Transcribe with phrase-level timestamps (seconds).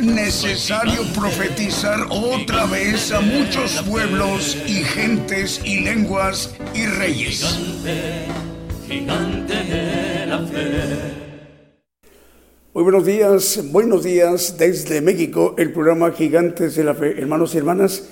[0.00, 7.42] Es necesario profetizar otra vez a muchos pueblos y gentes y lenguas y reyes.
[7.44, 8.24] Gigante,
[8.88, 10.60] gigante de la fe.
[12.72, 17.20] Muy buenos días, buenos días desde México, el programa Gigantes de la Fe.
[17.20, 18.08] Hermanos y hermanas,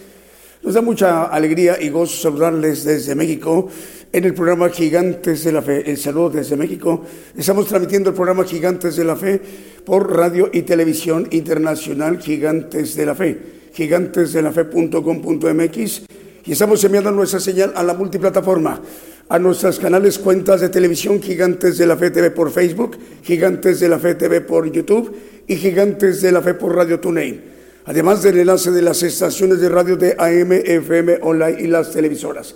[0.62, 3.70] nos da mucha alegría y gozo saludarles desde México
[4.12, 5.88] en el programa Gigantes de la Fe.
[5.90, 7.04] El saludo desde México.
[7.36, 9.40] Estamos transmitiendo el programa Gigantes de la Fe
[9.84, 13.38] por radio y televisión internacional Gigantes de la Fe,
[13.72, 16.02] gigantesdelafe.com.mx
[16.44, 18.80] y estamos enviando nuestra señal a la multiplataforma
[19.28, 23.88] a nuestras canales cuentas de televisión Gigantes de la Fe TV por Facebook, Gigantes de
[23.88, 25.14] la Fe TV por YouTube
[25.46, 27.58] y Gigantes de la Fe por Radio TuneIn.
[27.84, 32.54] Además del enlace de las estaciones de radio de AM, FM, online y las televisoras.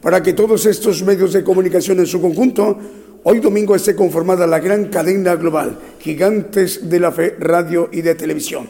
[0.00, 2.78] Para que todos estos medios de comunicación en su conjunto,
[3.24, 8.14] hoy domingo esté conformada la gran cadena global, Gigantes de la Fe, radio y de
[8.14, 8.68] televisión.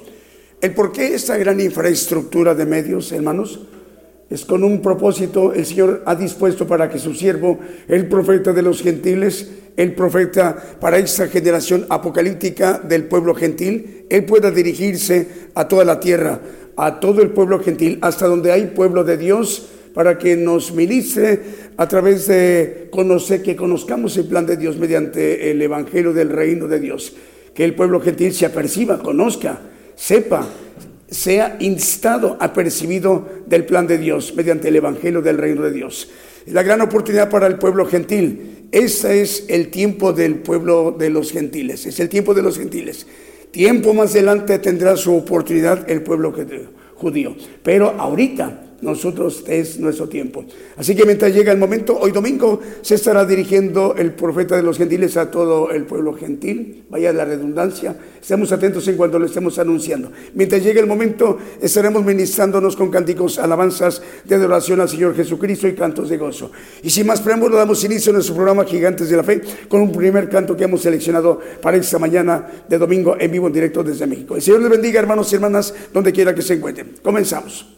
[0.61, 3.61] ¿El por qué esta gran infraestructura de medios, hermanos?
[4.29, 8.63] es con un propósito el Señor ha dispuesto para que su siervo, el profeta de
[8.63, 15.69] los gentiles, el profeta para esta generación apocalíptica del pueblo gentil, él pueda dirigirse a
[15.69, 16.41] toda la tierra,
[16.77, 21.41] a todo el pueblo gentil, hasta donde hay pueblo de Dios, para que nos ministre
[21.79, 26.69] a través de conocer, que conozcamos el plan de Dios mediante el evangelio del reino
[26.69, 27.17] de Dios,
[27.55, 29.59] que el pueblo gentil se aperciba, conozca,
[29.95, 30.47] sepa
[31.11, 36.11] sea instado, apercibido del plan de Dios mediante el Evangelio del Reino de Dios.
[36.47, 38.69] La gran oportunidad para el pueblo gentil.
[38.73, 41.87] Ese es el tiempo del pueblo de los gentiles.
[41.87, 43.07] Es el tiempo de los gentiles.
[43.51, 46.35] Tiempo más adelante tendrá su oportunidad el pueblo
[46.97, 47.37] judío.
[47.63, 50.45] Pero ahorita nosotros es nuestro tiempo.
[50.77, 54.79] Así que mientras llega el momento, hoy domingo se estará dirigiendo el profeta de los
[54.79, 59.59] gentiles a todo el pueblo gentil, vaya la redundancia, estemos atentos en cuanto lo estemos
[59.59, 60.13] anunciando.
[60.35, 65.75] Mientras llegue el momento, estaremos ministrándonos con cánticos, alabanzas de adoración al Señor Jesucristo y
[65.75, 66.51] cantos de gozo.
[66.83, 69.93] Y sin más preámbulo, damos inicio a nuestro programa Gigantes de la Fe con un
[69.93, 74.07] primer canto que hemos seleccionado para esta mañana de domingo en vivo en directo desde
[74.07, 74.37] México.
[74.37, 76.95] El Señor les bendiga, hermanos y hermanas, donde quiera que se encuentren.
[77.03, 77.77] Comenzamos.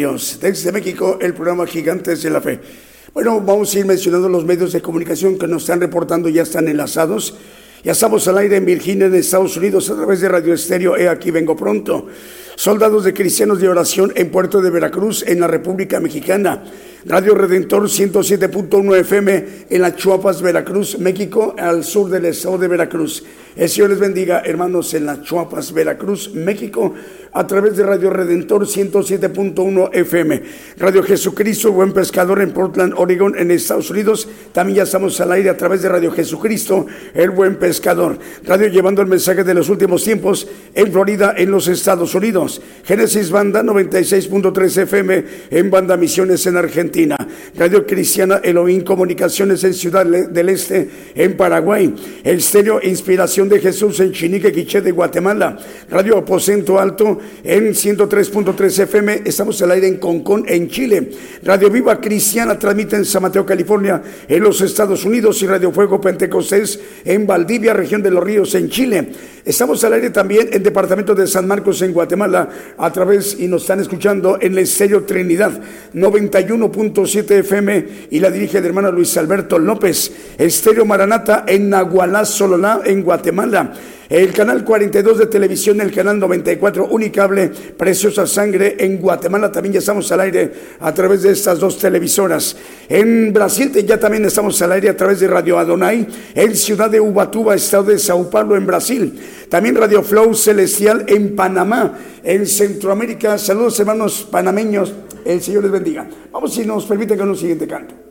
[0.00, 0.38] Dios.
[0.40, 2.58] Desde México, el programa Gigantes de la Fe.
[3.12, 6.68] Bueno, vamos a ir mencionando los medios de comunicación que nos están reportando, ya están
[6.68, 7.34] enlazados.
[7.84, 10.96] Ya estamos al aire en Virginia, en Estados Unidos, a través de Radio Estéreo.
[10.96, 12.06] He aquí vengo pronto.
[12.56, 16.62] Soldados de Cristianos de Oración en Puerto de Veracruz, en la República Mexicana.
[17.04, 23.24] Radio Redentor 107.1 FM en la Chuapas, Veracruz, México, al sur del estado de Veracruz.
[23.56, 26.94] El Señor les bendiga, hermanos, en la Chuapas, Veracruz, México,
[27.32, 30.42] a través de Radio Redentor 107.1 FM.
[30.78, 34.28] Radio Jesucristo, Buen Pescador en Portland, Oregon, en Estados Unidos.
[34.52, 38.18] También ya estamos al aire a través de Radio Jesucristo, el Buen Pescador.
[38.44, 42.60] Radio llevando el mensaje de los últimos tiempos en Florida, en los Estados Unidos.
[42.84, 47.16] Génesis Banda 96.3 FM en Banda Misiones en Argentina.
[47.56, 51.94] Radio Cristiana Elohim Comunicaciones en Ciudad del Este, en Paraguay.
[52.24, 55.56] El Estéreo Inspiración de Jesús en Chinique, Quiché de Guatemala.
[55.90, 59.22] Radio Aposento Alto en 103.3 FM.
[59.24, 61.10] Estamos al aire en Concón, en Chile.
[61.42, 65.42] Radio Viva Cristiana transmite en San Mateo, California, en los Estados Unidos.
[65.42, 69.08] Y Radio Fuego Pentecostés en Valdivia, región de los Ríos, en Chile.
[69.44, 73.62] Estamos al aire también en Departamento de San Marcos, en Guatemala, a través, y nos
[73.62, 75.52] están escuchando en el Estéreo Trinidad
[75.94, 80.12] 91.7 FM y la dirige el hermano Luis Alberto López.
[80.36, 83.72] Estéreo Maranata en Nahualá, Sololá, en Guatemala.
[84.10, 89.52] El canal 42 de televisión, el canal 94 Unicable, Preciosa Sangre en Guatemala.
[89.52, 92.56] También ya estamos al aire a través de estas dos televisoras.
[92.88, 97.00] En Brasil ya también estamos al aire a través de Radio Adonai, en Ciudad de
[97.00, 99.16] Ubatuba, estado de Sao Paulo, en Brasil.
[99.48, 103.38] También Radio Flow Celestial en Panamá, en Centroamérica.
[103.38, 104.92] Saludos hermanos panameños.
[105.24, 106.08] El Señor les bendiga.
[106.32, 108.09] Vamos si nos permiten con un siguiente canto.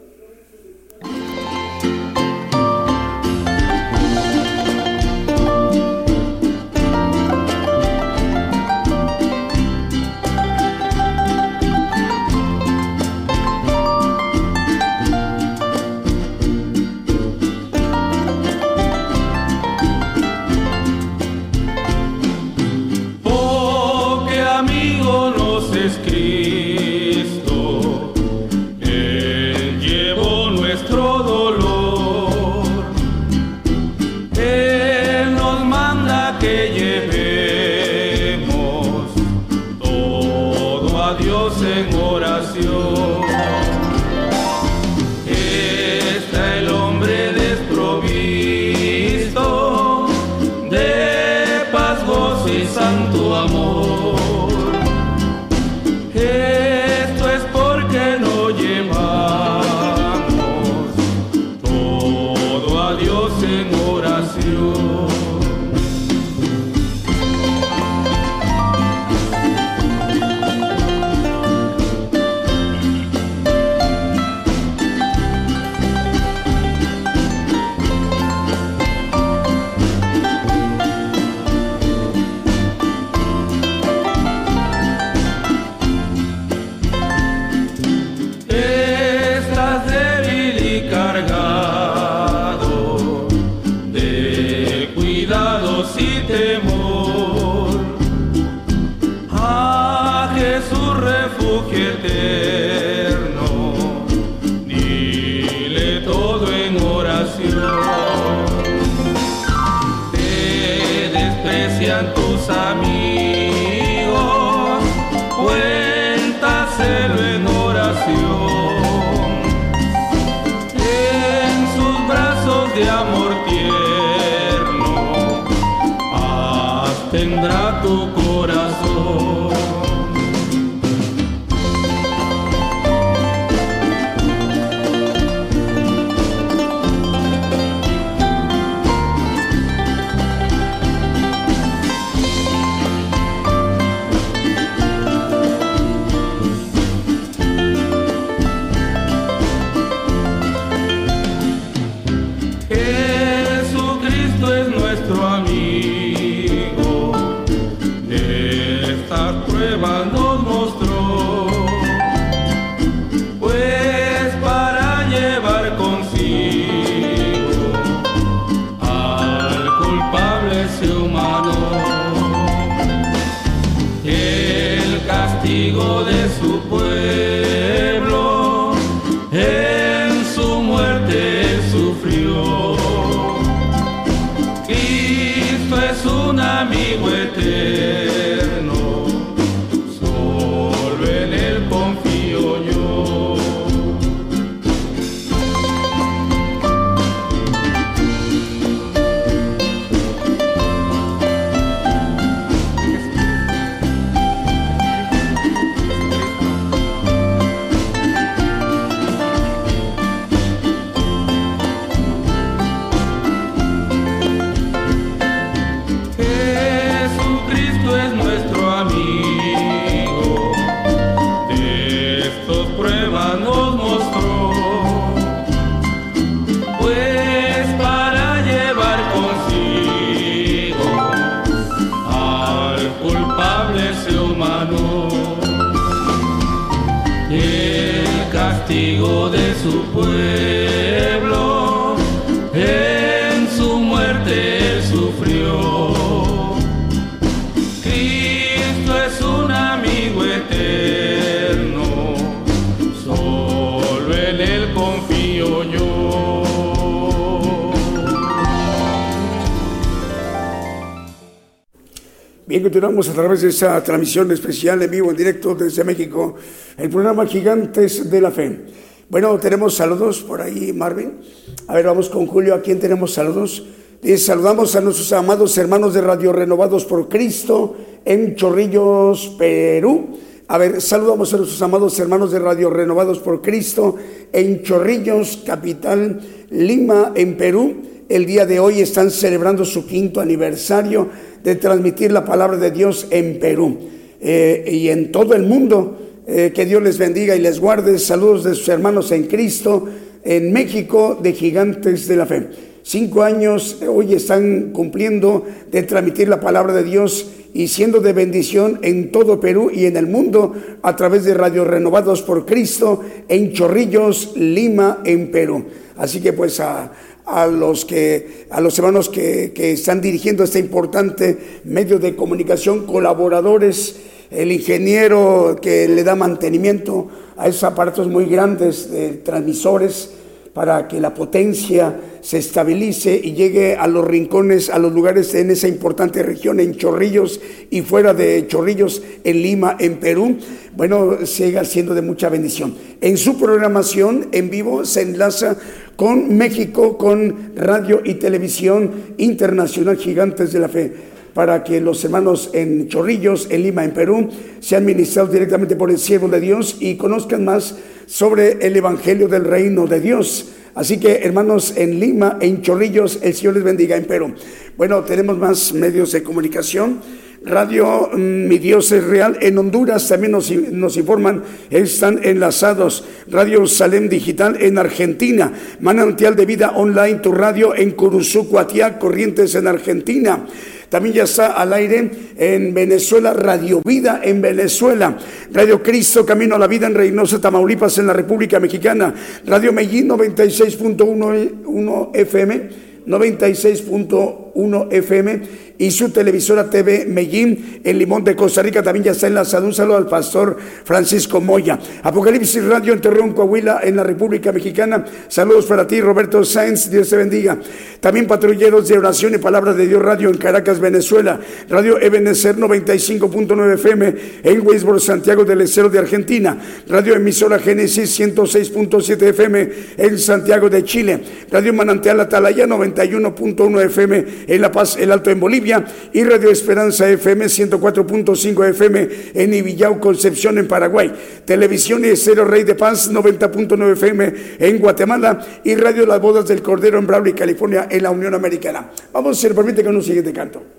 [263.21, 266.35] Través de esa transmisión especial en vivo, en directo desde México,
[266.77, 268.65] el programa Gigantes de la Fe.
[269.09, 271.19] Bueno, tenemos saludos por ahí, Marvin.
[271.67, 272.55] A ver, vamos con Julio.
[272.55, 273.65] ¿A quién tenemos saludos?
[274.01, 280.17] Y saludamos a nuestros amados hermanos de Radio Renovados por Cristo en Chorrillos, Perú.
[280.47, 283.95] A ver, saludamos a nuestros amados hermanos de Radio Renovados por Cristo
[284.31, 286.21] en Chorrillos, capital
[286.51, 287.75] Lima, en Perú.
[288.07, 291.09] El día de hoy están celebrando su quinto aniversario
[291.43, 293.77] de transmitir la palabra de Dios en Perú
[294.21, 295.97] eh, y en todo el mundo.
[296.31, 297.97] Eh, que Dios les bendiga y les guarde.
[297.97, 299.87] Saludos de sus hermanos en Cristo
[300.23, 302.47] en México de Gigantes de la Fe.
[302.83, 308.13] Cinco años eh, hoy están cumpliendo de transmitir la palabra de Dios y siendo de
[308.13, 310.53] bendición en todo Perú y en el mundo
[310.83, 315.65] a través de Radio Renovados por Cristo en Chorrillos, Lima, en Perú.
[315.97, 316.91] Así que pues a,
[317.29, 322.85] a los que a los hermanos que, que están dirigiendo este importante medio de comunicación,
[322.85, 323.97] colaboradores,
[324.31, 327.07] el ingeniero que le da mantenimiento
[327.37, 330.11] a esos aparatos muy grandes de transmisores
[330.53, 335.51] para que la potencia se estabilice y llegue a los rincones, a los lugares en
[335.51, 337.39] esa importante región, en Chorrillos
[337.69, 340.37] y fuera de Chorrillos, en Lima, en Perú,
[340.75, 342.75] bueno, siga siendo de mucha bendición.
[343.01, 345.57] En su programación en vivo se enlaza
[345.95, 352.49] con México, con radio y televisión internacional Gigantes de la Fe para que los hermanos
[352.53, 356.95] en Chorrillos, en Lima, en Perú, sean ministrados directamente por el siervo de Dios y
[356.95, 360.51] conozcan más sobre el Evangelio del Reino de Dios.
[360.75, 364.33] Así que, hermanos, en Lima, en Chorrillos, el Señor les bendiga en Perú.
[364.77, 367.01] Bueno, tenemos más medios de comunicación.
[367.43, 373.05] Radio mm, Mi Dios es Real en Honduras también nos, nos, informan, están enlazados.
[373.29, 379.55] Radio Salem Digital en Argentina, Manantial de Vida Online, tu radio en Curuzú, Cuatiá, Corrientes
[379.55, 380.45] en Argentina.
[380.89, 385.17] También ya está al aire en Venezuela, Radio Vida en Venezuela,
[385.51, 389.13] Radio Cristo, Camino a la Vida en Reynosa, Tamaulipas, en la República Mexicana,
[389.45, 392.69] Radio Medellín 96.1 FM,
[393.05, 399.27] 96.1 FM y su televisora TV Medellín en Limón de Costa Rica también ya está
[399.27, 399.65] enlazado.
[399.65, 401.79] Un saludo al pastor Francisco Moya.
[402.03, 405.05] Apocalipsis Radio en Torreón, Coahuila, en la República Mexicana.
[405.29, 406.89] Saludos para ti, Roberto Sáenz.
[406.89, 407.57] Dios te bendiga.
[408.01, 411.39] También patrulleros de oración y palabras de Dios Radio en Caracas, Venezuela.
[411.69, 416.57] Radio Ebenezer 95.9 FM en Weisboro, Santiago del Estero de Argentina.
[416.89, 421.21] Radio Emisora Génesis 106.7 FM en Santiago de Chile.
[421.49, 425.68] Radio Manantial Atalaya 91.1 FM en La Paz, el Alto en Bolivia.
[426.13, 431.11] Y Radio Esperanza FM 104.5 FM en Ibillao, Concepción en Paraguay.
[431.45, 435.45] Televisión y Estero Rey de Paz 90.9 FM en Guatemala.
[435.63, 438.91] Y Radio Las Bodas del Cordero en Brawley, California en la Unión Americana.
[439.13, 440.78] Vamos, si se permite, con un siguiente canto.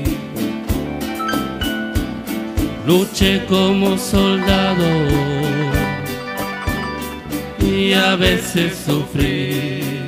[2.85, 4.89] Luché como soldado
[7.59, 9.99] y a veces sufrí.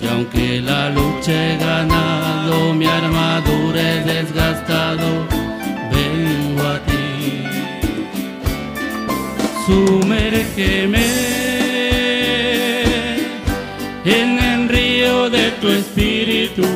[0.00, 5.26] Y aunque la lucha he ganado, mi armadura he desgastado,
[5.92, 7.44] vengo a ti.
[9.66, 11.06] Sumérgeme
[14.04, 16.75] en el río de tu espíritu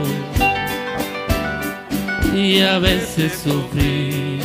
[2.41, 4.39] y a veces sufrí.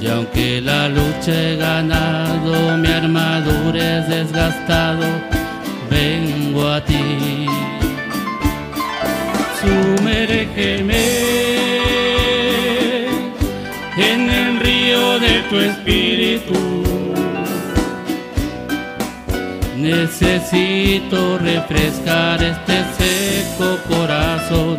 [0.00, 5.06] Y aunque la lucha he ganado, mi armadura es desgastado,
[5.90, 7.46] vengo a ti.
[9.60, 11.04] Sumérgeme
[13.96, 16.78] en el río de tu espíritu
[19.78, 24.78] Necesito refrescar este seco corazón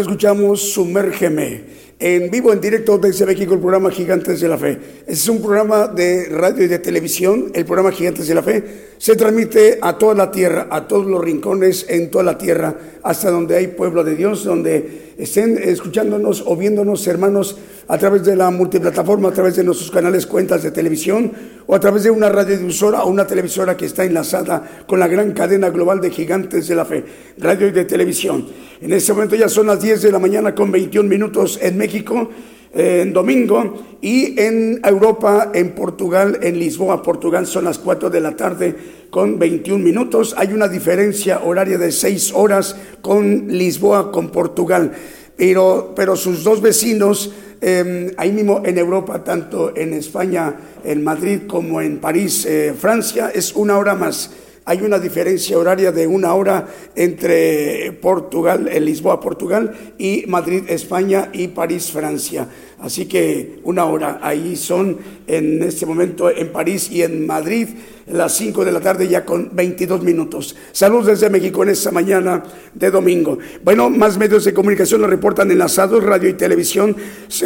[0.00, 4.70] Escuchamos Sumérgeme en vivo, en directo desde México, el programa Gigantes de la Fe.
[5.00, 8.64] Este es un programa de radio y de televisión, el programa Gigantes de la Fe.
[8.98, 12.74] Se transmite a toda la tierra, a todos los rincones en toda la tierra,
[13.04, 17.56] hasta donde hay pueblo de Dios, donde estén escuchándonos o viéndonos, hermanos,
[17.86, 21.32] a través de la multiplataforma, a través de nuestros canales, cuentas de televisión,
[21.66, 25.32] o a través de una radiodifusora o una televisora que está enlazada con la gran
[25.32, 27.04] cadena global de gigantes de la fe,
[27.38, 28.46] radio y de televisión.
[28.80, 32.28] En este momento ya son las 10 de la mañana con 21 minutos en México,
[32.74, 38.34] en domingo, y en Europa, en Portugal, en Lisboa, Portugal, son las 4 de la
[38.34, 38.74] tarde
[39.10, 40.34] con 21 minutos.
[40.36, 44.92] Hay una diferencia horaria de 6 horas con Lisboa, con Portugal.
[45.36, 51.42] Pero, pero sus dos vecinos, eh, ahí mismo en Europa, tanto en España, en Madrid,
[51.46, 54.30] como en París, eh, Francia, es una hora más.
[54.64, 61.30] Hay una diferencia horaria de una hora entre Portugal, en Lisboa, Portugal, y Madrid, España,
[61.32, 62.46] y París, Francia.
[62.78, 64.20] Así que una hora.
[64.22, 67.68] Ahí son en este momento en París y en Madrid
[68.06, 70.56] las 5 de la tarde ya con 22 minutos.
[70.72, 72.42] Saludos desde México en esta mañana
[72.74, 73.38] de domingo.
[73.64, 76.96] Bueno, más medios de comunicación lo reportan enlazados, radio y televisión,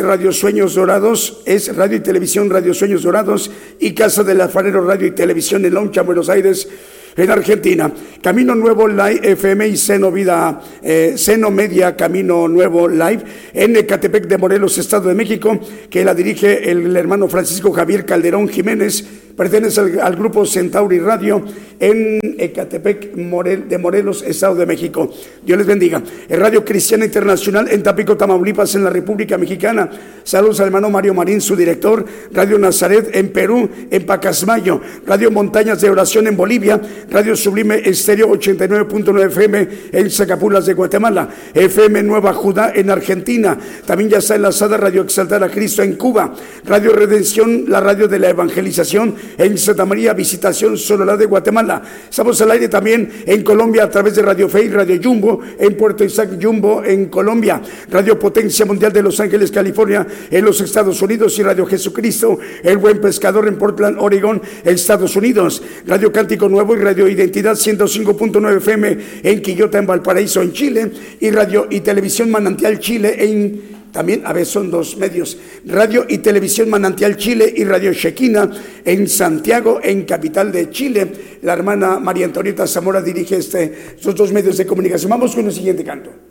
[0.03, 5.07] Radio Sueños Dorados, es radio y televisión, Radio Sueños Dorados y Casa del Alfarero, radio
[5.07, 6.69] y televisión en Loncha, Buenos Aires
[7.17, 7.91] en Argentina.
[8.23, 14.27] Camino Nuevo Live FM y Seno Vida, eh, Seno Media Camino Nuevo Live en Ecatepec
[14.27, 19.05] de Morelos, Estado de México, que la dirige el hermano Francisco Javier Calderón Jiménez
[19.37, 21.44] pertenece al, grupo Centauri Radio
[21.79, 25.12] en Ecatepec de Morelos, Estado de México.
[25.44, 26.03] Dios les bendiga.
[26.29, 29.90] El Radio Cristiana Internacional en Tapico, Tamaulipas, en la República Mexicana.
[30.25, 32.05] Saludos al hermano Mario Marín, su director.
[32.33, 34.81] Radio Nazaret en Perú, en Pacasmayo.
[35.07, 36.81] Radio Montañas de Oración en Bolivia.
[37.11, 41.29] Radio Sublime Estéreo 89.9 FM en Zacapulas de Guatemala.
[41.53, 43.59] FM Nueva Judá en Argentina.
[43.85, 46.33] También ya está enlazada Radio Exaltar a Cristo en Cuba.
[46.64, 51.83] Radio Redención, la radio de la evangelización en Santa María, Visitación Soledad de Guatemala.
[52.09, 55.77] Estamos al aire también en Colombia a través de Radio Fe y Radio Jumbo, en
[55.77, 57.61] Puerto Isaac Jumbo, en Colombia.
[57.91, 62.79] Radio Potencia Mundial de Los Ángeles, California, en los Estados Unidos y Radio Jesucristo, el
[62.79, 65.62] Buen Pescador en Portland, Oregon, Estados Unidos.
[65.87, 70.91] Radio Cántico Nuevo y Radio Identidad 105.9 FM en Quillota, en Valparaíso, en Chile.
[71.21, 76.18] Y Radio y Televisión Manantial Chile en también a veces son dos medios, Radio y
[76.18, 78.51] Televisión Manantial Chile y Radio Chequina
[78.85, 81.11] en Santiago, en capital de Chile.
[81.42, 85.11] La hermana María Antonieta Zamora dirige este, estos dos medios de comunicación.
[85.11, 86.26] Vamos con el siguiente canto.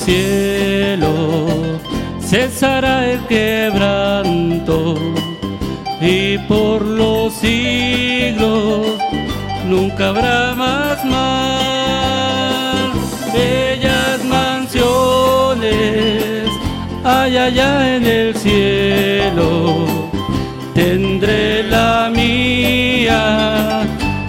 [0.00, 1.78] Cielo
[2.20, 4.94] cesará el quebranto
[6.00, 8.86] y por los siglos
[9.68, 12.92] nunca habrá más mal.
[13.34, 15.80] Bellas mansiones
[17.04, 19.86] hay allá en el cielo,
[20.74, 23.82] tendré la mía,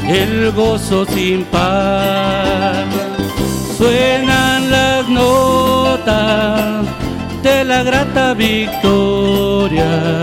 [0.07, 3.10] el gozo sin par.
[3.81, 6.85] Suenan las notas
[7.41, 10.21] de la grata victoria.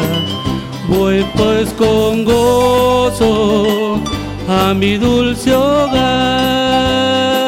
[0.87, 4.01] Voy pues con gozo
[4.49, 7.48] a mi dulce hogar.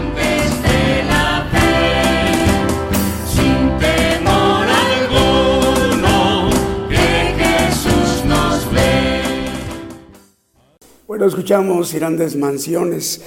[11.21, 13.21] Bueno, escuchamos grandes mansiones.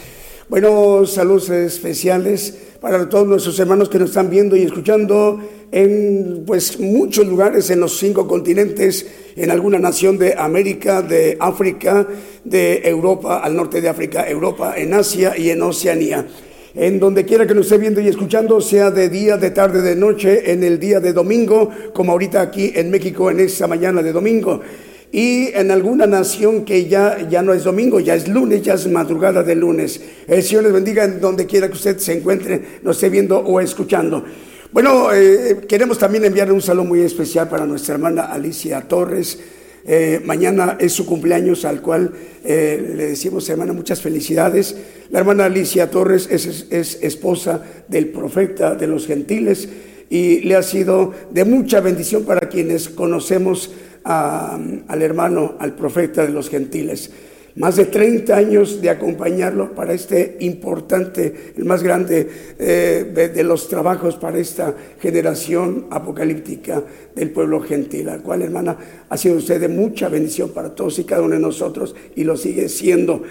[0.48, 6.80] Bueno, saludos especiales para todos nuestros hermanos que nos están viendo y escuchando en pues
[6.80, 12.04] muchos lugares en los cinco continentes, en alguna nación de América, de África,
[12.42, 16.26] de Europa, al norte de África, Europa, en Asia y en Oceanía.
[16.74, 19.94] En donde quiera que nos esté viendo y escuchando, sea de día, de tarde, de
[19.94, 24.10] noche, en el día de domingo, como ahorita aquí en México en esta mañana de
[24.10, 24.62] domingo
[25.14, 28.88] y en alguna nación que ya, ya no es domingo, ya es lunes, ya es
[28.88, 30.00] madrugada de lunes.
[30.26, 33.60] El Señor les bendiga en donde quiera que usted se encuentre, nos esté viendo o
[33.60, 34.24] escuchando.
[34.72, 39.38] Bueno, eh, queremos también enviar un saludo muy especial para nuestra hermana Alicia Torres,
[39.86, 42.10] Eh, mañana es su cumpleaños al cual
[42.42, 44.74] eh, le decimos, hermana, muchas felicidades.
[45.10, 49.68] La hermana Alicia Torres es, es, esposa del profeta de los gentiles
[50.08, 53.72] y le ha sido de mucha bendición para quienes conocemos
[54.04, 57.10] al hermano, al profeta de los gentiles.
[57.56, 63.68] Más de 30 años de acompañarlo para este importante, el más grande eh, de, los
[63.68, 66.82] trabajos para esta generación apocalíptica
[67.14, 68.76] del pueblo gentil, al cual, hermana,
[69.08, 72.36] ha sido usted de mucha bendición para todos y cada uno de nosotros y lo
[72.36, 73.22] sigue siendo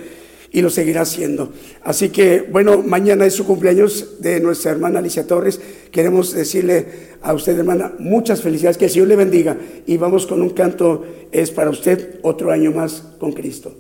[0.54, 1.52] y lo seguirá siendo.
[1.84, 5.60] Así que, bueno, mañana es su cumpleaños de nuestra hermana Alicia Torres.
[5.92, 6.86] Queremos decirle
[7.24, 9.58] a usted, hermana, muchas felicidades, que el Señor le bendiga.
[9.88, 13.76] Y vamos con un canto, es para usted otro año más con Cristo.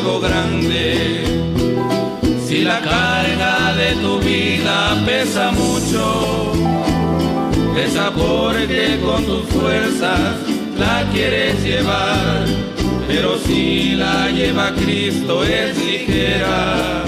[0.00, 1.24] Algo grande.
[2.46, 6.52] Si la carga de tu vida pesa mucho,
[7.74, 10.36] pesa porque con tus fuerzas
[10.78, 12.44] la quieres llevar.
[13.08, 17.04] Pero si la lleva Cristo es ligera,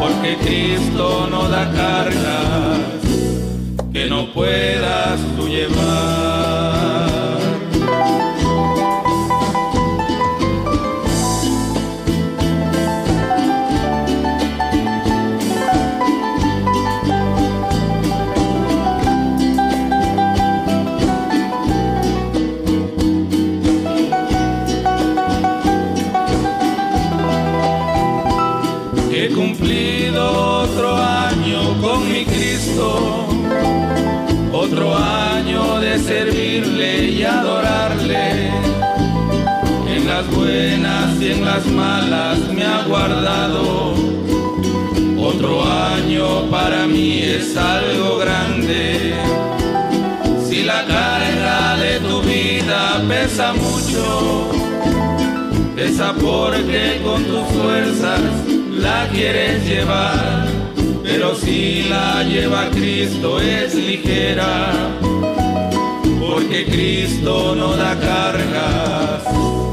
[0.00, 2.40] porque Cristo no da carga
[3.92, 6.39] que no puedas tú llevar.
[41.20, 43.94] Y en las malas me ha guardado.
[45.18, 49.14] Otro año para mí es algo grande.
[50.48, 54.50] Si la carga de tu vida pesa mucho,
[55.76, 58.20] pesa porque con tus fuerzas
[58.72, 60.50] la quieres llevar
[61.10, 64.72] pero si la lleva Cristo es ligera,
[66.20, 69.69] porque Cristo no da cargas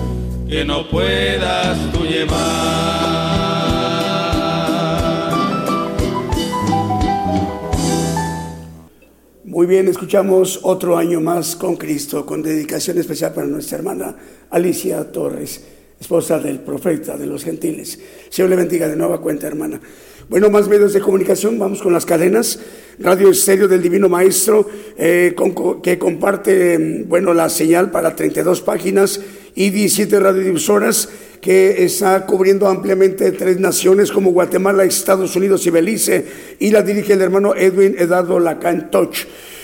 [0.49, 2.37] que no puedas tú llevar.
[9.43, 14.15] Muy bien, escuchamos otro año más con Cristo, con dedicación especial para nuestra hermana
[14.49, 15.63] Alicia Torres,
[15.99, 17.99] esposa del profeta de los gentiles.
[18.29, 19.81] Señor le bendiga de nueva cuenta, hermana.
[20.29, 22.59] Bueno, más medios de comunicación, vamos con las cadenas.
[22.99, 25.35] Radio Estéreo del Divino Maestro, eh,
[25.83, 29.19] que comparte, mm, bueno, la señal para 32 páginas
[29.57, 31.09] y 17 radiodifusoras,
[31.41, 36.25] que está cubriendo ampliamente tres naciones como Guatemala, Estados Unidos y Belice,
[36.59, 39.15] y la dirige el hermano Edwin Eduardo Lacan Toch.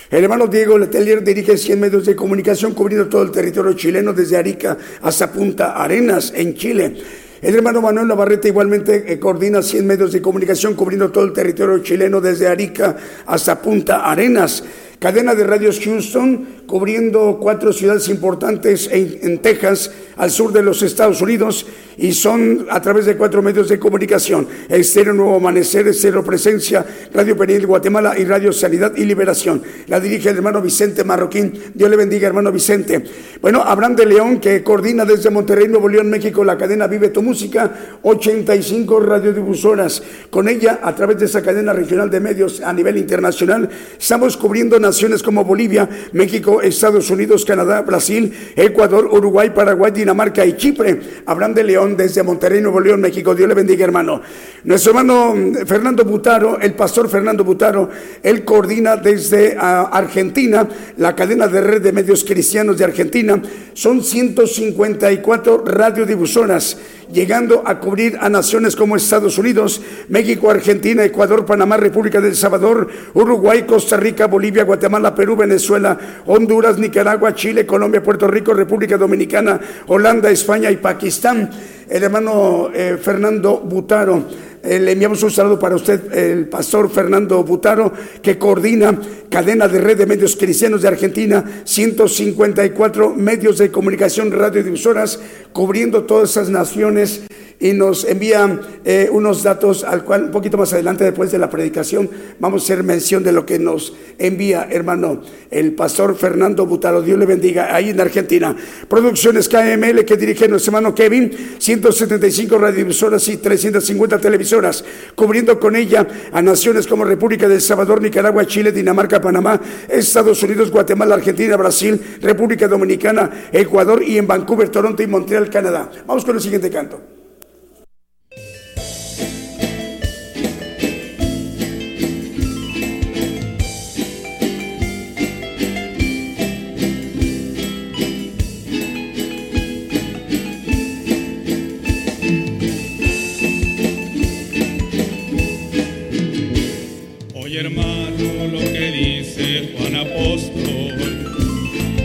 [0.09, 4.35] El hermano Diego Letelier dirige 100 medios de comunicación cubriendo todo el territorio chileno, desde
[4.35, 6.95] Arica hasta Punta Arenas, en Chile.
[7.39, 11.83] El hermano Manuel Navarrete igualmente eh, coordina 100 medios de comunicación cubriendo todo el territorio
[11.83, 12.95] chileno desde Arica
[13.27, 14.63] hasta Punta Arenas.
[15.03, 21.21] Cadena de radios Houston cubriendo cuatro ciudades importantes en, Texas, al sur de los Estados
[21.21, 21.65] Unidos,
[21.97, 27.37] y son a través de cuatro medios de comunicación, Estéreo Nuevo Amanecer, Estéreo Presencia, Radio
[27.37, 29.61] Penil Guatemala y Radio Sanidad y Liberación.
[29.87, 31.53] La dirige el hermano Vicente Marroquín.
[31.73, 33.03] Dios le bendiga, hermano Vicente.
[33.41, 37.21] Bueno, Abraham de León, que coordina desde Monterrey, Nuevo León, México, la cadena Vive tu
[37.21, 40.01] Música, 85 radiodifusoras.
[40.29, 44.79] Con ella, a través de esa cadena regional de medios a nivel internacional, estamos cubriendo
[44.93, 50.99] naciones como Bolivia, México, Estados Unidos, Canadá, Brasil, Ecuador, Uruguay, Paraguay, Dinamarca y Chipre.
[51.25, 53.33] Abraham de León desde Monterrey, Nuevo León, México.
[53.33, 54.21] Dios le bendiga, hermano.
[54.65, 57.89] Nuestro hermano mm, Fernando Butaro, el pastor Fernando Butaro,
[58.21, 60.67] él coordina desde ah, Argentina
[60.97, 63.41] la cadena de red de medios cristianos de Argentina.
[63.73, 66.77] Son 154 radiodifusoras
[67.11, 72.89] llegando a cubrir a naciones como Estados Unidos, México, Argentina, Ecuador, Panamá, República del Salvador,
[73.13, 79.59] Uruguay, Costa Rica, Bolivia, Guatemala, Perú, Venezuela, Honduras, Nicaragua, Chile, Colombia, Puerto Rico, República Dominicana,
[79.87, 81.49] Holanda, España y Pakistán.
[81.93, 84.25] El hermano eh, Fernando Butaro
[84.63, 89.79] eh, le enviamos un saludo para usted, el pastor Fernando Butaro, que coordina cadena de
[89.79, 95.19] red de medios cristianos de Argentina, 154 medios de comunicación radiodifusoras,
[95.53, 97.27] cubriendo todas esas naciones
[97.63, 101.49] y nos envía eh, unos datos al cual un poquito más adelante después de la
[101.49, 107.01] predicación vamos a hacer mención de lo que nos envía hermano el pastor Fernando Butaro,
[107.01, 108.55] Dios le bendiga ahí en Argentina.
[108.87, 114.83] Producciones KML que dirige nuestro hermano Kevin, 175 radiodifusoras y 350 televisoras,
[115.15, 120.71] cubriendo con ella a naciones como República del Salvador, Nicaragua, Chile, Dinamarca, Panamá, Estados Unidos,
[120.71, 125.89] Guatemala, Argentina, Brasil, República Dominicana, Ecuador y en Vancouver, Toronto y Montreal, Canadá.
[126.07, 127.12] Vamos con el siguiente canto.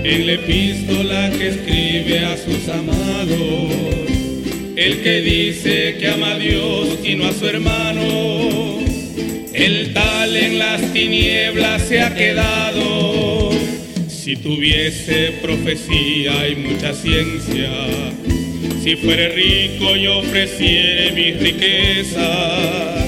[0.09, 3.75] En la epístola que escribe a sus amados,
[4.75, 8.79] el que dice que ama a Dios y no a su hermano,
[9.53, 13.51] el tal en las tinieblas se ha quedado.
[14.09, 17.71] Si tuviese profecía y mucha ciencia,
[18.83, 23.08] si fuere rico y ofreciere mis riquezas,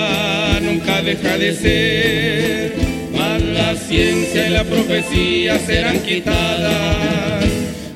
[1.03, 2.91] deja de ser
[3.53, 7.45] la ciencia y la profecía serán quitadas.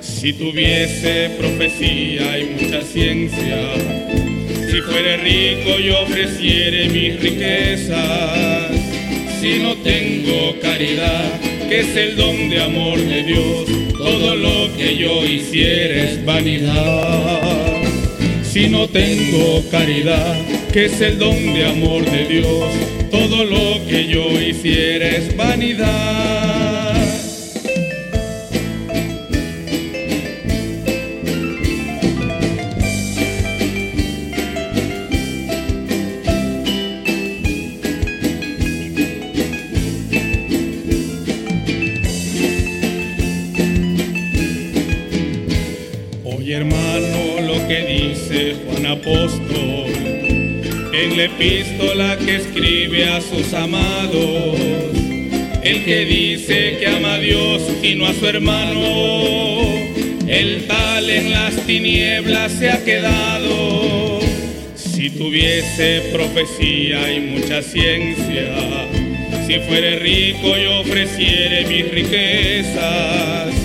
[0.01, 3.73] Si tuviese profecía y mucha ciencia,
[4.71, 8.71] si fuere rico y ofreciere mis riquezas,
[9.39, 13.65] si no tengo caridad, que es el don de amor de Dios,
[13.97, 17.74] todo lo que yo hiciera es vanidad.
[18.55, 20.33] Si no tengo caridad,
[20.71, 22.63] que es el don de amor de Dios,
[23.11, 26.64] todo lo que yo hiciera es vanidad.
[51.25, 54.59] Epístola que escribe a sus amados,
[55.63, 59.61] el que dice que ama a Dios y no a su hermano,
[60.27, 64.19] el tal en las tinieblas se ha quedado.
[64.75, 68.55] Si tuviese profecía y mucha ciencia,
[69.47, 73.64] si fuere rico y ofreciere mis riquezas,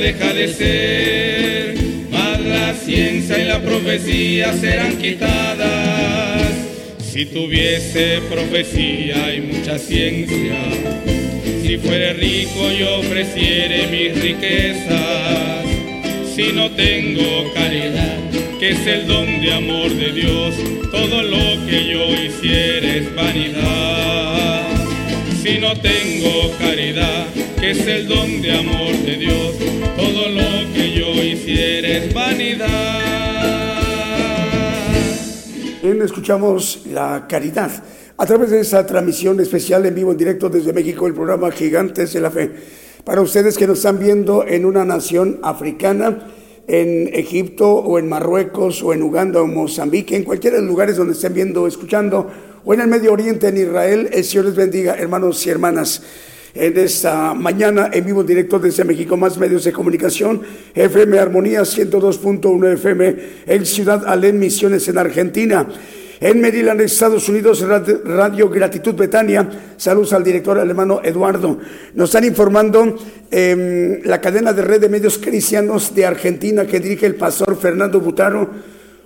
[0.00, 1.74] deja de ser
[2.42, 6.40] la ciencia y la profecía serán quitadas.
[6.98, 10.56] Si tuviese profecía y mucha ciencia,
[11.62, 15.64] si fuere rico y ofreciere mis riquezas,
[16.34, 18.18] si no tengo caridad,
[18.58, 20.54] que es el don de amor de Dios,
[20.90, 24.62] todo lo que yo hiciera es vanidad.
[25.42, 27.26] Si no tengo caridad,
[27.58, 29.79] que es el don de amor de Dios,
[30.28, 33.10] lo que yo hiciera es vanidad.
[36.04, 37.70] escuchamos la caridad
[38.16, 42.12] a través de esa transmisión especial en vivo, en directo desde México, el programa Gigantes
[42.12, 42.50] de la Fe.
[43.04, 46.26] Para ustedes que nos están viendo en una nación africana,
[46.66, 50.96] en Egipto o en Marruecos o en Uganda o Mozambique, en cualquiera de los lugares
[50.96, 52.30] donde estén viendo escuchando,
[52.64, 54.10] o en el Medio Oriente, en Israel.
[54.12, 56.02] El Señor les bendiga, hermanos y hermanas.
[56.54, 60.42] En esta mañana, en vivo directo desde México, más medios de comunicación,
[60.74, 65.68] FM Armonía 102.1 FM en Ciudad Alén, Misiones en Argentina.
[66.18, 67.64] En Maryland, Estados Unidos,
[68.04, 69.48] Radio Gratitud Betania.
[69.76, 71.58] Saludos al director hermano Eduardo.
[71.94, 72.98] Nos están informando
[73.30, 78.00] eh, la cadena de red de medios cristianos de Argentina que dirige el pastor Fernando
[78.00, 78.50] Butaro.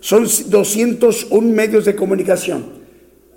[0.01, 2.84] Son 201 medios de comunicación.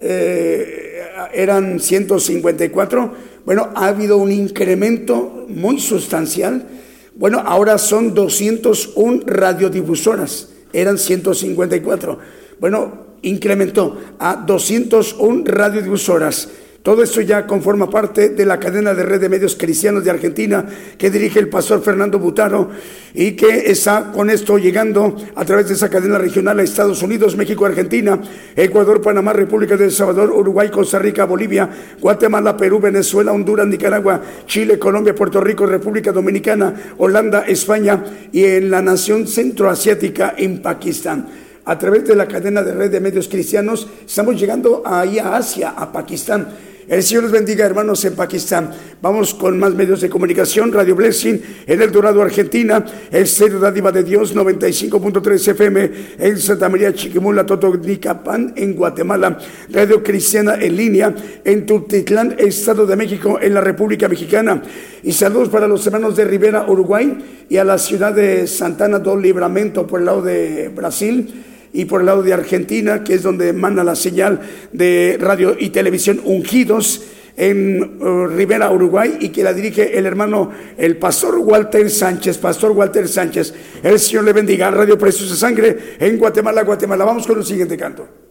[0.02, 1.02] Eh,
[1.34, 3.14] eran 154.
[3.46, 6.68] Bueno, ha habido un incremento muy sustancial.
[7.16, 10.50] Bueno, ahora son 201 radiodifusoras.
[10.74, 12.20] Eran 154.
[12.60, 16.50] Bueno, incrementó a 201 radiodifusoras.
[16.88, 20.66] Todo esto ya conforma parte de la cadena de red de medios cristianos de Argentina
[20.98, 22.70] que dirige el pastor Fernando Butaro
[23.14, 27.36] y que está con esto llegando a través de esa cadena regional a Estados Unidos,
[27.36, 28.22] México, Argentina,
[28.56, 31.70] Ecuador, Panamá, República del Salvador, Uruguay, Costa Rica, Bolivia,
[32.00, 38.72] Guatemala, Perú, Venezuela, Honduras, Nicaragua, Chile, Colombia, Puerto Rico, República Dominicana, Holanda, España y en
[38.72, 41.28] la nación centroasiática en Pakistán
[41.66, 45.72] a través de la cadena de red de medios cristianos, estamos llegando ahí a Asia,
[45.72, 46.48] a Pakistán.
[46.88, 48.72] El Señor les bendiga, hermanos, en Pakistán.
[49.02, 50.72] Vamos con más medios de comunicación.
[50.72, 52.86] Radio Blessing en El Dorado, Argentina.
[53.12, 59.38] El Ser Dádiva de Dios, 95.3 FM en Santa María Chiquimula, Totonicapán, en Guatemala.
[59.70, 61.14] Radio Cristiana en línea
[61.44, 64.64] en Tultitlán, Estado de México, en la República Mexicana.
[65.04, 69.18] Y saludos para los hermanos de Rivera, Uruguay, y a la ciudad de Santana do
[69.18, 73.54] Libramento, por el lado de Brasil y por el lado de Argentina, que es donde
[73.54, 74.42] manda la señal
[74.72, 77.04] de radio y televisión Ungidos
[77.38, 82.72] en uh, Rivera, Uruguay, y que la dirige el hermano, el pastor Walter Sánchez, pastor
[82.72, 83.54] Walter Sánchez.
[83.84, 84.72] El Señor le bendiga.
[84.72, 87.06] Radio Preciosa Sangre en Guatemala, Guatemala.
[87.06, 88.27] Vamos con el siguiente canto.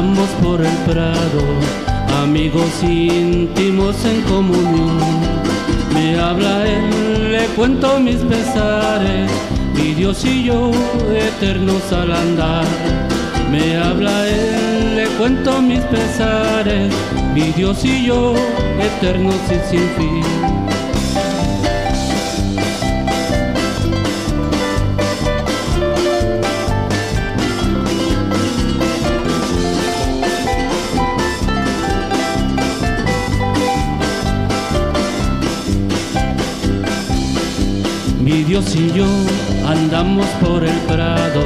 [0.00, 1.42] Andamos por el prado,
[2.22, 4.98] amigos íntimos en comunión.
[5.92, 9.30] Me habla él, le cuento mis pesares,
[9.74, 10.70] mi Dios y yo
[11.14, 12.64] eternos al andar.
[13.50, 16.94] Me habla él, le cuento mis pesares,
[17.34, 18.34] mi Dios y yo
[18.80, 20.59] eternos y sin fin.
[38.50, 39.06] Dios y yo
[39.64, 41.40] andamos por el prado,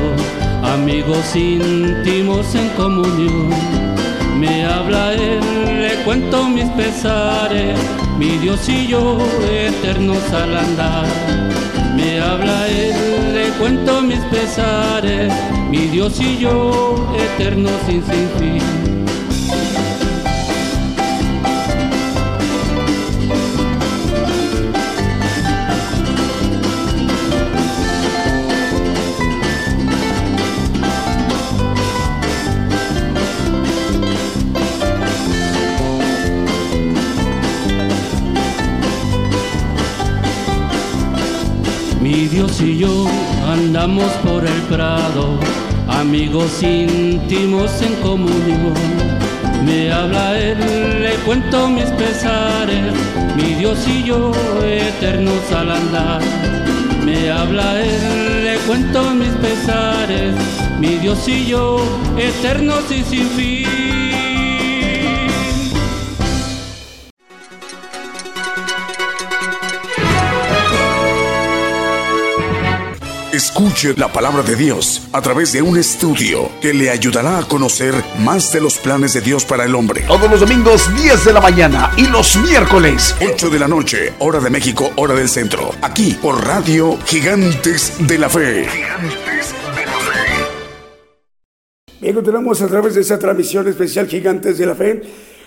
[0.62, 3.50] amigos íntimos en comunión.
[4.38, 7.78] Me habla Él, le cuento mis pesares,
[8.18, 9.18] mi Dios y yo
[9.52, 11.04] eternos al andar.
[11.94, 15.30] Me habla Él, le cuento mis pesares,
[15.68, 19.03] mi Dios y yo eternos sin fin.
[43.76, 45.36] Andamos por el prado,
[45.88, 48.72] amigos íntimos en comunión.
[49.64, 52.94] Me habla él, le cuento mis pesares,
[53.34, 54.30] mi Dios y yo
[54.62, 56.20] eternos al andar.
[57.04, 60.36] Me habla él, le cuento mis pesares,
[60.78, 61.78] mi Dios y yo
[62.16, 64.13] eternos y sin fin.
[73.54, 77.94] Escuche la palabra de Dios a través de un estudio que le ayudará a conocer
[78.18, 80.02] más de los planes de Dios para el hombre.
[80.08, 84.40] Todos los domingos 10 de la mañana y los miércoles 8 de la noche, hora
[84.40, 85.70] de México, hora del centro.
[85.82, 88.66] Aquí por Radio Gigantes de la Fe.
[88.68, 90.30] Gigantes de la Fe.
[92.00, 95.00] Bien, continuamos a través de esa transmisión especial Gigantes de la Fe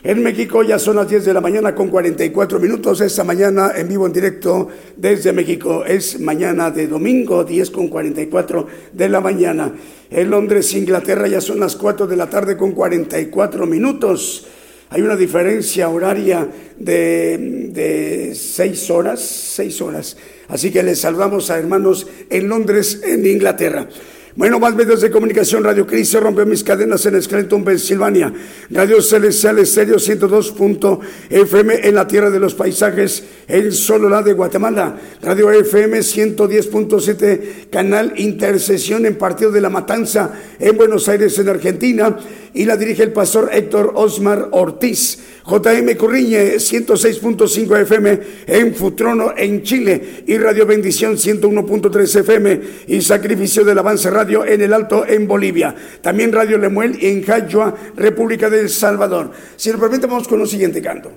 [0.04, 3.02] En México ya son las 10 de la mañana con 44 minutos.
[3.02, 5.84] Esta mañana en vivo en directo desde México.
[5.86, 9.74] Es mañana de domingo, 10 con 44 de la mañana.
[10.12, 14.46] En Londres, Inglaterra ya son las 4 de la tarde con 44 minutos.
[14.90, 20.16] Hay una diferencia horaria de, de seis horas, seis horas.
[20.48, 23.90] Así que les salvamos a hermanos en Londres, en Inglaterra.
[24.38, 28.32] Bueno, más medios de comunicación, Radio Cristo rompe mis cadenas en Scranton, Pensilvania.
[28.70, 34.96] Radio Celestial Estéreo 102.fm en la Tierra de los Paisajes, en Sololá de Guatemala.
[35.24, 42.16] Radio FM 110.7, Canal Intercesión en Partido de la Matanza, en Buenos Aires, en Argentina.
[42.54, 45.18] Y la dirige el pastor Héctor Osmar Ortiz.
[45.48, 50.24] JM Corriñe 106.5 FM en Futrono, en Chile.
[50.28, 55.74] Y Radio Bendición 101.3 FM y Sacrificio del Avance Radio en el Alto en Bolivia.
[56.02, 59.32] También Radio Lemuel en Jayua, República del Salvador.
[59.56, 61.12] Si lo permite, vamos con un siguiente canto.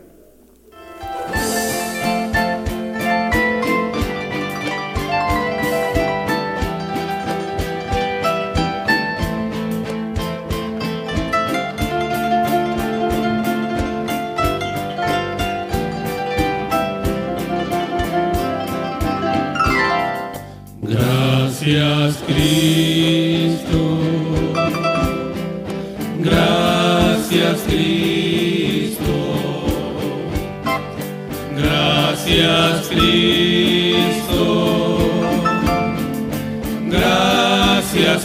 [21.62, 22.59] Gracias Cristo,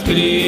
[0.05, 0.44] gracias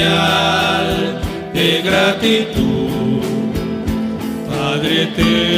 [0.00, 1.20] señal
[1.52, 3.20] de gratitud,
[4.48, 5.49] Padre eterno,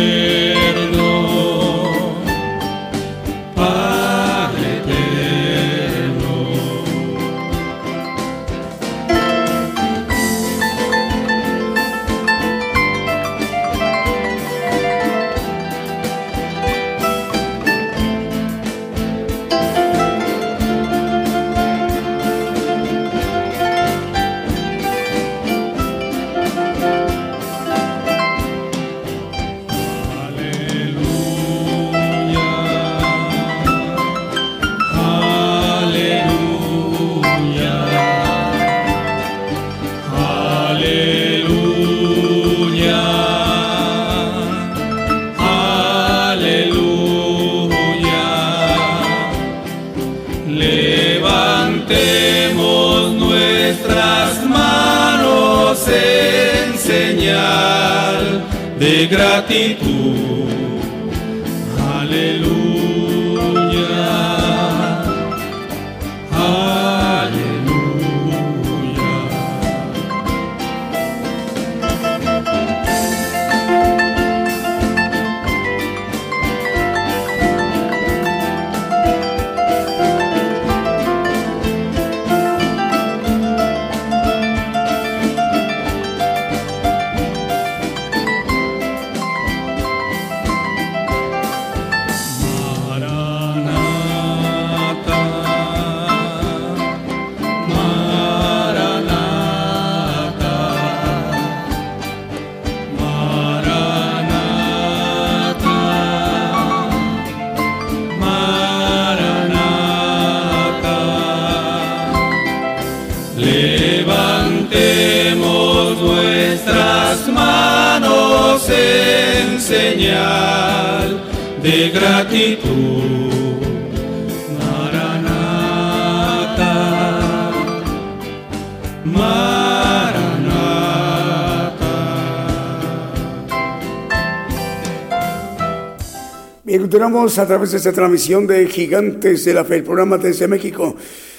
[137.03, 140.95] a través de esta transmisión de Gigantes de la Fe, el programa desde México.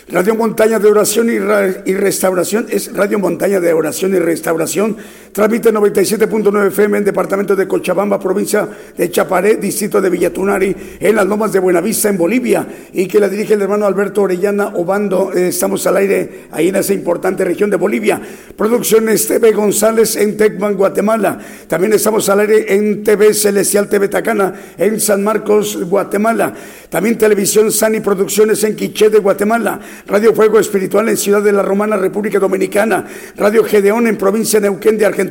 [0.09, 1.39] Radio Montaña de Oración y,
[1.93, 4.97] Restauración es Radio Montaña de Oración y Restauración.
[5.34, 11.25] Transmite 97.9 FM en departamento de Cochabamba, provincia de Chaparé, distrito de Villatunari, en las
[11.25, 15.34] lomas de Buenavista, en Bolivia, y que la dirige el hermano Alberto Orellana Obando.
[15.34, 18.21] Eh, estamos al aire ahí en esa importante región de Bolivia.
[18.55, 21.39] Producciones TV González en Tecman, Guatemala.
[21.67, 26.53] También estamos al aire en TV Celestial TV Tacana, en San Marcos, Guatemala.
[26.91, 29.79] También Televisión Sani Producciones en Quiché de Guatemala.
[30.05, 33.03] Radio Fuego Espiritual en Ciudad de la Romana, República Dominicana,
[33.36, 35.22] Radio Gedeón en provincia de Neuquén de Argentina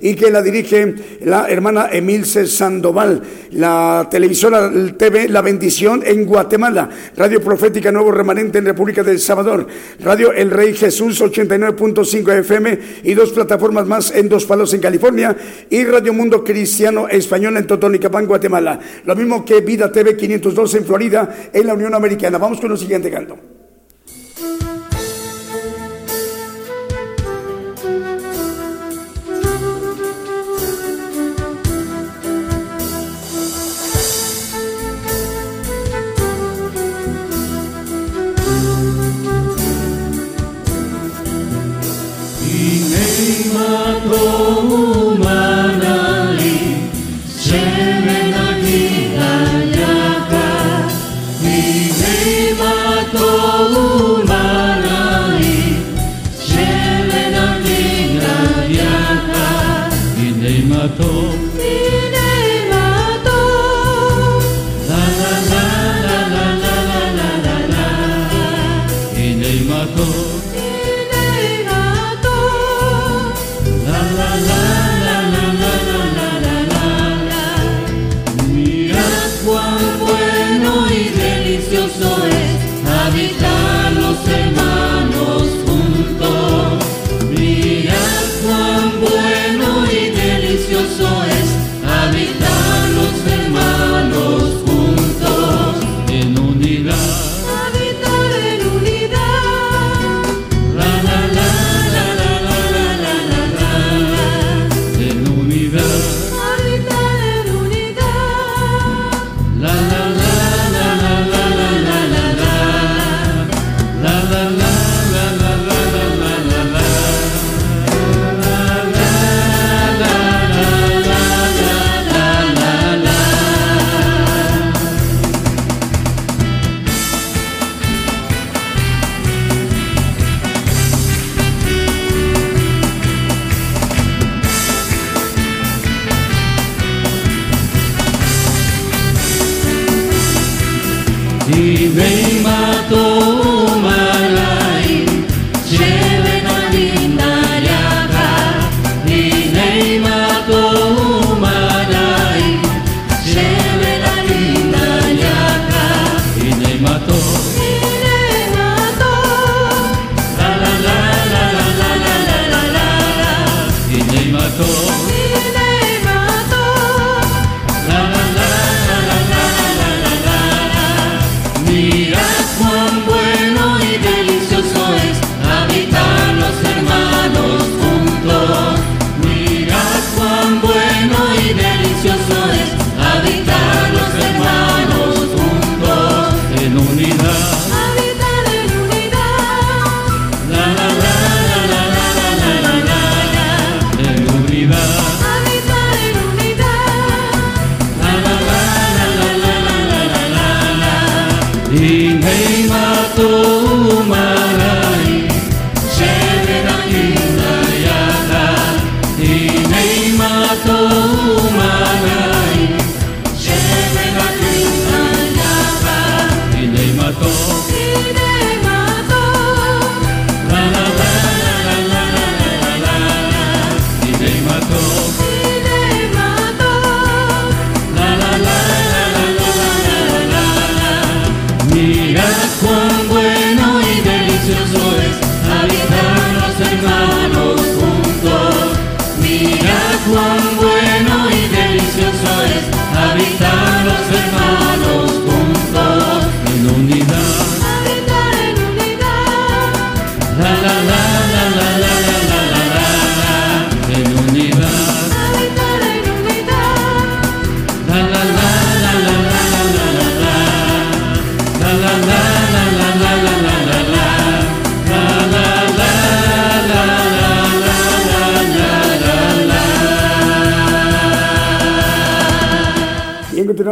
[0.00, 3.22] y que la dirige la hermana Emilce Sandoval,
[3.52, 9.66] la televisora TV La Bendición en Guatemala, Radio Profética Nuevo Remanente en República del Salvador,
[10.00, 15.36] Radio El Rey Jesús 89.5 FM y dos plataformas más en Dos Palos en California
[15.70, 18.78] y Radio Mundo Cristiano Español en Totonicapán, Guatemala.
[19.04, 22.38] Lo mismo que Vida TV 502 en Florida, en la Unión Americana.
[22.38, 23.65] Vamos con el siguiente canto.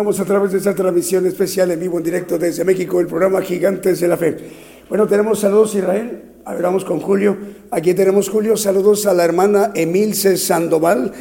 [0.05, 4.01] A través de esta transmisión especial en vivo, en directo desde México, el programa Gigantes
[4.01, 4.37] de la Fe.
[4.89, 6.23] Bueno, tenemos saludos Israel.
[6.45, 7.37] A ver, vamos con Julio.
[7.71, 8.57] Aquí tenemos Julio.
[8.57, 11.13] Saludos a la hermana Emilce Sandoval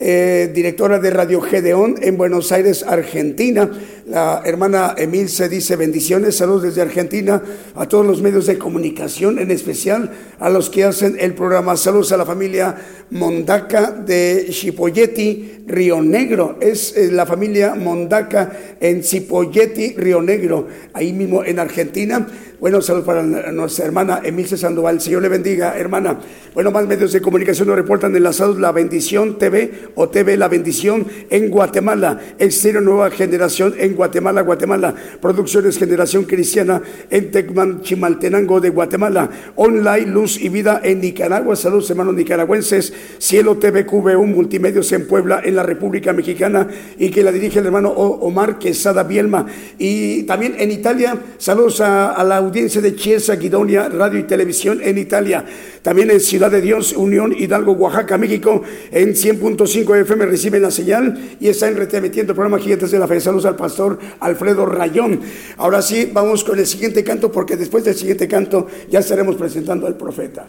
[0.00, 3.68] eh, directora de Radio Gedeón en Buenos Aires, Argentina.
[4.08, 7.42] La hermana Emilce dice bendiciones, saludos desde Argentina
[7.74, 11.76] a todos los medios de comunicación, en especial a los que hacen el programa.
[11.76, 12.74] Saludos a la familia
[13.10, 16.56] Mondaca de Chipoyetti, Río Negro.
[16.58, 18.50] Es la familia Mondaca
[18.80, 22.26] en Chipoyetti, Río Negro, ahí mismo en Argentina.
[22.60, 25.00] Bueno, saludos para nuestra hermana Emilce Sandoval.
[25.00, 26.18] Señor le bendiga, hermana.
[26.54, 31.06] Bueno, más medios de comunicación nos reportan enlazados La Bendición TV o TV La Bendición
[31.30, 32.18] en Guatemala.
[32.38, 34.94] Estéreo Nueva Generación en Guatemala, Guatemala.
[35.20, 36.80] Producciones Generación Cristiana
[37.10, 39.28] en Tecman, Chimaltenango de Guatemala.
[39.56, 41.56] Online Luz y Vida en Nicaragua.
[41.56, 42.92] Saludos, hermanos nicaragüenses.
[43.18, 46.68] Cielo TV QV1 Multimedios en Puebla, en la República Mexicana.
[46.96, 49.46] Y que la dirige el hermano Omar Quesada Bielma.
[49.78, 54.96] Y también en Italia, saludos a, la audiencia de Chiesa, Guidonia, Radio y Televisión en
[54.96, 55.44] Italia.
[55.82, 61.18] También en Ciudad de Dios, Unión, Hidalgo, Oaxaca, México, en 100.5 FM reciben la señal
[61.40, 63.20] y están retransmitiendo el programa Gigantes de la Fe.
[63.20, 63.87] Saludos al pastor
[64.20, 65.20] Alfredo Rayón.
[65.56, 69.86] Ahora sí, vamos con el siguiente canto porque después del siguiente canto ya estaremos presentando
[69.86, 70.48] al profeta.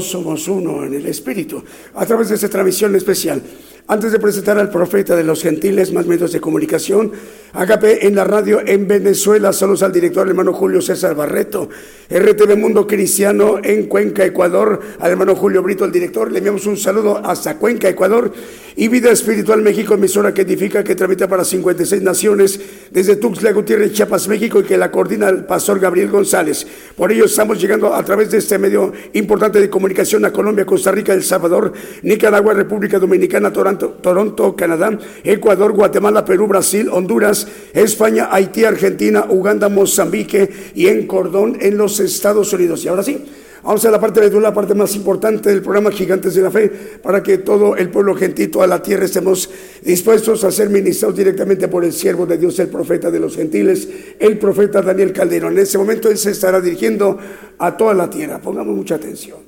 [0.00, 1.62] Somos uno en el Espíritu,
[1.94, 3.42] a través de esta transmisión especial.
[3.88, 7.12] Antes de presentar al profeta de los gentiles, más medios de comunicación,
[7.52, 11.68] Agape en la radio en Venezuela, saludos al director, hermano Julio César Barreto,
[12.10, 16.76] RTV Mundo Cristiano en Cuenca, Ecuador, al hermano Julio Brito, el director, le enviamos un
[16.76, 18.32] saludo hasta Cuenca, Ecuador,
[18.74, 22.60] y Vida Espiritual México, emisora que edifica, que tramita para 56 naciones,
[22.96, 26.66] desde Tuxtla Gutiérrez, Chiapas, México, y que la coordina el pastor Gabriel González.
[26.96, 30.92] Por ello estamos llegando a través de este medio importante de comunicación a Colombia, Costa
[30.92, 31.74] Rica, El Salvador,
[32.04, 39.68] Nicaragua, República Dominicana, Toronto, Toronto, Canadá, Ecuador, Guatemala, Perú, Brasil, Honduras, España, Haití, Argentina, Uganda,
[39.68, 42.82] Mozambique y en Cordón en los Estados Unidos.
[42.82, 43.22] Y ahora sí,
[43.66, 46.68] Vamos a la parte de la parte más importante del programa Gigantes de la Fe,
[47.02, 49.50] para que todo el pueblo gentil, toda la tierra estemos
[49.82, 53.88] dispuestos a ser ministrados directamente por el siervo de Dios, el profeta de los gentiles,
[54.20, 55.54] el profeta Daniel Calderón.
[55.54, 57.18] En ese momento él se estará dirigiendo
[57.58, 58.40] a toda la tierra.
[58.40, 59.38] Pongamos mucha atención.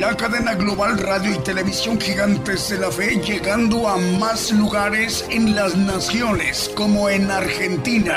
[0.00, 5.54] La cadena global radio y televisión Gigantes de la Fe llegando a más lugares en
[5.54, 8.16] las naciones como en Argentina.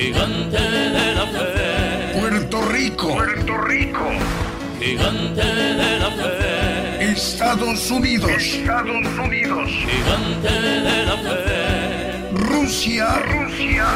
[0.00, 2.18] Gigante de la fe.
[2.18, 3.08] Puerto Rico.
[3.08, 4.06] Puerto Rico.
[4.80, 7.12] Gigante de la fe.
[7.12, 8.30] Estados Unidos.
[8.30, 9.68] Estados Unidos.
[9.68, 10.52] Gigante
[10.88, 12.30] de la fe.
[12.32, 13.08] Rusia.
[13.26, 13.88] Rusia.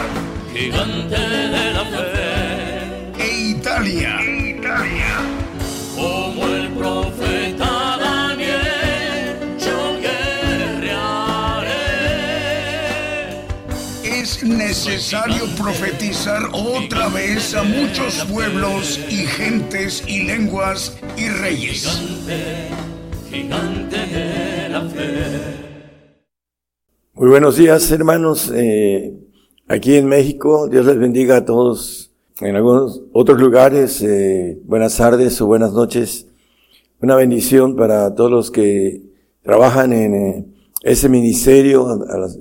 [0.52, 3.24] Gigante de la fe.
[3.24, 4.20] E Italia.
[4.20, 5.03] Italia.
[14.74, 22.02] Necesario profetizar otra vez a muchos pueblos y gentes y lenguas y reyes.
[27.12, 28.50] Muy buenos días, hermanos.
[28.52, 29.16] Eh,
[29.68, 32.10] aquí en México, Dios les bendiga a todos.
[32.40, 36.26] En algunos otros lugares, eh, buenas tardes o buenas noches.
[37.00, 39.02] Una bendición para todos los que
[39.40, 40.46] trabajan en eh,
[40.82, 41.86] ese ministerio,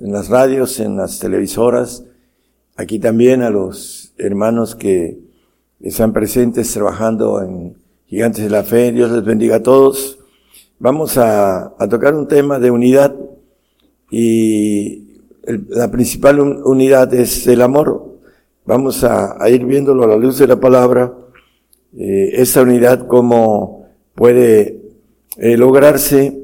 [0.02, 2.02] en las radios, en las televisoras.
[2.76, 5.18] Aquí también a los hermanos que
[5.80, 7.74] están presentes trabajando en
[8.06, 8.90] Gigantes de la Fe.
[8.92, 10.18] Dios les bendiga a todos.
[10.78, 13.14] Vamos a, a tocar un tema de unidad
[14.10, 18.18] y el- la principal un- unidad es el amor.
[18.66, 21.12] Vamos a, a ir viéndolo a la luz de la palabra,
[21.96, 24.80] eh, unidad cómo puede
[25.36, 26.40] eh, lograrse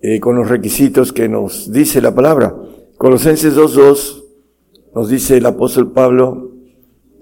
[0.00, 2.54] eh, con los requisitos que nos dice la palabra.
[2.96, 4.24] Colosenses 2.2
[4.96, 6.52] nos dice el apóstol Pablo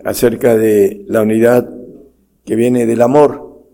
[0.04, 1.68] acerca de la unidad
[2.44, 3.64] que viene del amor,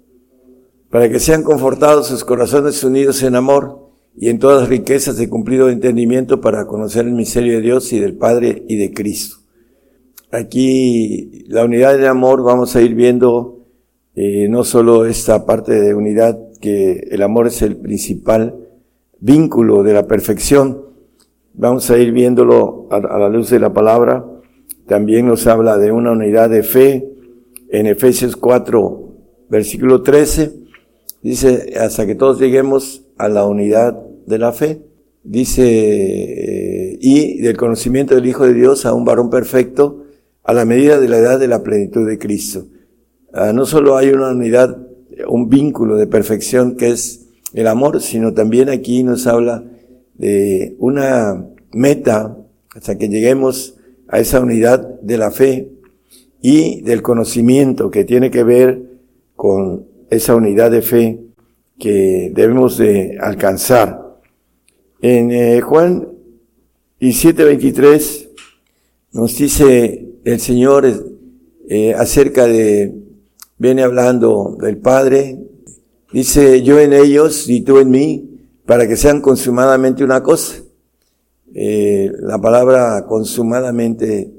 [0.88, 5.68] para que sean confortados sus corazones unidos en amor y en todas riquezas de cumplido
[5.68, 9.36] entendimiento para conocer el misterio de Dios y del Padre y de Cristo.
[10.30, 13.66] Aquí la unidad del amor vamos a ir viendo
[14.14, 18.66] eh, no solo esta parte de unidad, que el amor es el principal
[19.20, 20.89] vínculo de la perfección,
[21.60, 24.24] vamos a ir viéndolo a, la luz de la palabra.
[24.86, 27.06] También nos habla de una unidad de fe
[27.68, 29.12] en Efesios 4,
[29.50, 30.52] versículo 13.
[31.22, 33.92] Dice, hasta que todos lleguemos a la unidad
[34.26, 34.80] de la fe.
[35.22, 40.04] Dice, eh, y del conocimiento del Hijo de Dios a un varón perfecto
[40.42, 42.64] a la medida de la edad de la plenitud de Cristo.
[43.34, 44.78] Ah, no solo hay una unidad,
[45.28, 49.62] un vínculo de perfección que es el amor, sino también aquí nos habla
[50.20, 52.36] de una meta
[52.76, 55.70] hasta que lleguemos a esa unidad de la fe
[56.42, 58.82] y del conocimiento que tiene que ver
[59.34, 61.20] con esa unidad de fe
[61.78, 64.18] que debemos de alcanzar.
[65.00, 66.08] En eh, Juan
[67.00, 68.28] 17:23
[69.12, 70.86] nos dice el Señor
[71.66, 72.94] eh, acerca de,
[73.56, 75.38] viene hablando del Padre,
[76.12, 78.29] dice yo en ellos y tú en mí,
[78.66, 80.62] para que sean consumadamente una cosa.
[81.54, 84.32] Eh, la palabra consumadamente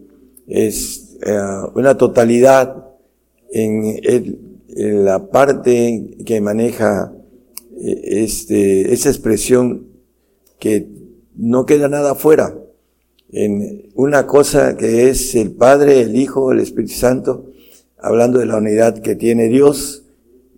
[0.48, 1.38] es eh,
[1.76, 2.86] una totalidad
[3.52, 7.14] en, la parte que maneja
[7.78, 9.88] eh, este, esa expresión
[10.60, 10.88] que
[11.36, 12.56] no queda nada fuera
[13.32, 17.52] en una cosa que es el Padre, el Hijo, el Espíritu Santo,
[17.98, 20.04] hablando de la unidad que tiene Dios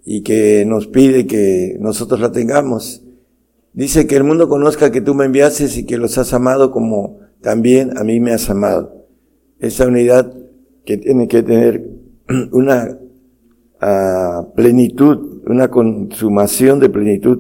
[0.06, 3.03] y que nos pide que nosotros la tengamos.
[3.74, 7.20] Dice que el mundo conozca que tú me enviaste y que los has amado como
[7.42, 9.08] también a mí me has amado.
[9.60, 10.32] Esa unidad
[10.86, 11.90] que tiene que tener
[12.52, 12.98] una
[13.82, 17.40] ah, plenitud, una consumación de plenitud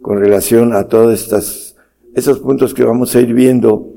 [0.00, 1.76] con relación a todos estas,
[2.14, 3.90] esos puntos que vamos a ir viendo.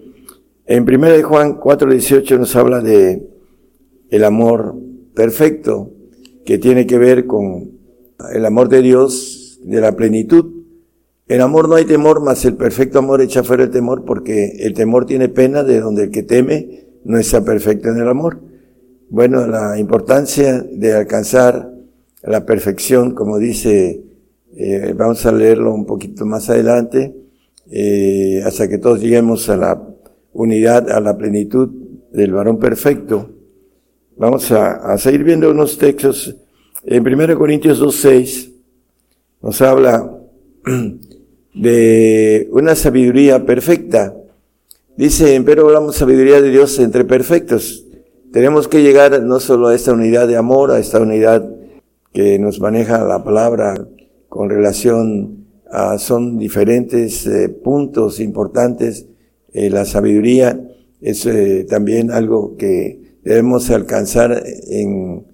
[0.65, 3.27] En 1 Juan 4:18 nos habla de
[4.09, 4.75] el amor
[5.13, 5.91] perfecto
[6.45, 7.71] que tiene que ver con
[8.33, 10.56] el amor de Dios, de la plenitud.
[11.29, 14.73] En amor no hay temor, mas el perfecto amor echa fuera el temor, porque el
[14.73, 18.39] temor tiene pena de donde el que teme no está perfecto en el amor.
[19.09, 21.73] Bueno, la importancia de alcanzar
[22.23, 24.03] la perfección, como dice,
[24.55, 27.13] eh, vamos a leerlo un poquito más adelante,
[27.69, 29.81] eh, hasta que todos lleguemos a la
[30.31, 31.69] unidad, a la plenitud
[32.13, 33.31] del varón perfecto.
[34.15, 36.35] Vamos a, a seguir viendo unos textos.
[36.85, 38.53] En 1 Corintios 2.6
[39.41, 40.13] nos habla
[41.59, 44.15] de una sabiduría perfecta.
[44.95, 47.85] Dice, pero hablamos sabiduría de Dios entre perfectos.
[48.31, 51.49] Tenemos que llegar no solo a esta unidad de amor, a esta unidad
[52.13, 53.87] que nos maneja la palabra
[54.29, 59.07] con relación a, son diferentes eh, puntos importantes.
[59.53, 60.59] Eh, la sabiduría
[61.01, 65.25] es eh, también algo que debemos alcanzar en,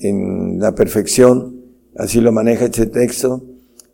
[0.00, 1.62] en la perfección.
[1.96, 3.44] Así lo maneja este texto.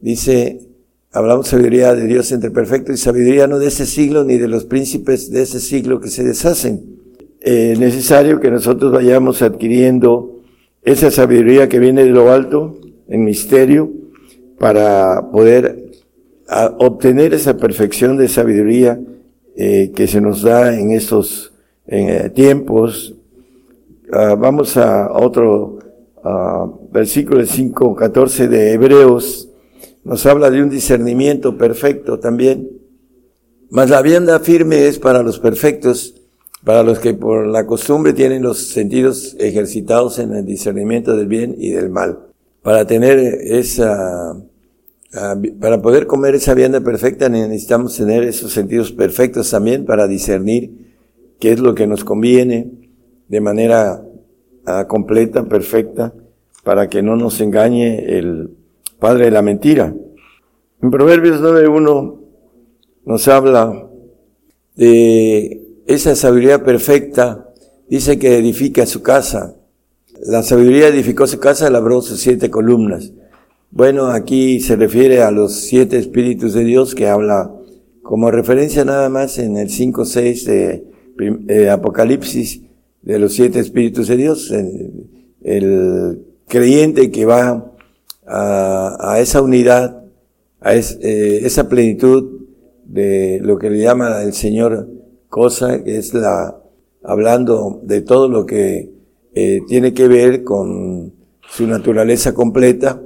[0.00, 0.67] Dice,
[1.10, 4.66] Hablamos sabiduría de Dios entre perfecto y sabiduría no de ese siglo ni de los
[4.66, 6.98] príncipes de ese siglo que se deshacen.
[7.40, 10.42] Es necesario que nosotros vayamos adquiriendo
[10.82, 12.76] esa sabiduría que viene de lo alto,
[13.08, 13.90] en misterio,
[14.58, 15.92] para poder
[16.78, 19.00] obtener esa perfección de sabiduría
[19.56, 21.54] eh, que se nos da en estos
[21.86, 23.14] eh, tiempos.
[24.12, 25.78] Ah, vamos a otro
[26.22, 29.47] uh, versículo 5, 14 de Hebreos
[30.08, 32.70] nos habla de un discernimiento perfecto también.
[33.70, 36.14] Mas la vianda firme es para los perfectos,
[36.64, 41.54] para los que por la costumbre tienen los sentidos ejercitados en el discernimiento del bien
[41.58, 42.20] y del mal.
[42.62, 44.34] Para tener esa,
[45.12, 50.96] ah, para poder comer esa vianda perfecta necesitamos tener esos sentidos perfectos también para discernir
[51.38, 52.70] qué es lo que nos conviene
[53.28, 54.02] de manera
[54.64, 56.14] ah, completa, perfecta,
[56.64, 58.57] para que no nos engañe el
[58.98, 59.94] padre de la mentira.
[60.82, 62.16] En Proverbios 9.1
[63.04, 63.88] nos habla
[64.76, 67.48] de esa sabiduría perfecta,
[67.88, 69.56] dice que edifica su casa.
[70.24, 73.12] La sabiduría edificó su casa, labró sus siete columnas.
[73.70, 77.52] Bueno, aquí se refiere a los siete espíritus de Dios que habla
[78.02, 80.82] como referencia nada más en el 5.6
[81.44, 82.62] de Apocalipsis
[83.02, 84.52] de los siete espíritus de Dios.
[85.42, 87.72] el creyente que va
[88.28, 90.04] a, esa unidad,
[90.60, 92.40] a eh, esa plenitud
[92.84, 94.88] de lo que le llama el Señor
[95.28, 96.60] cosa, que es la,
[97.02, 98.90] hablando de todo lo que
[99.34, 101.12] eh, tiene que ver con
[101.48, 103.02] su naturaleza completa.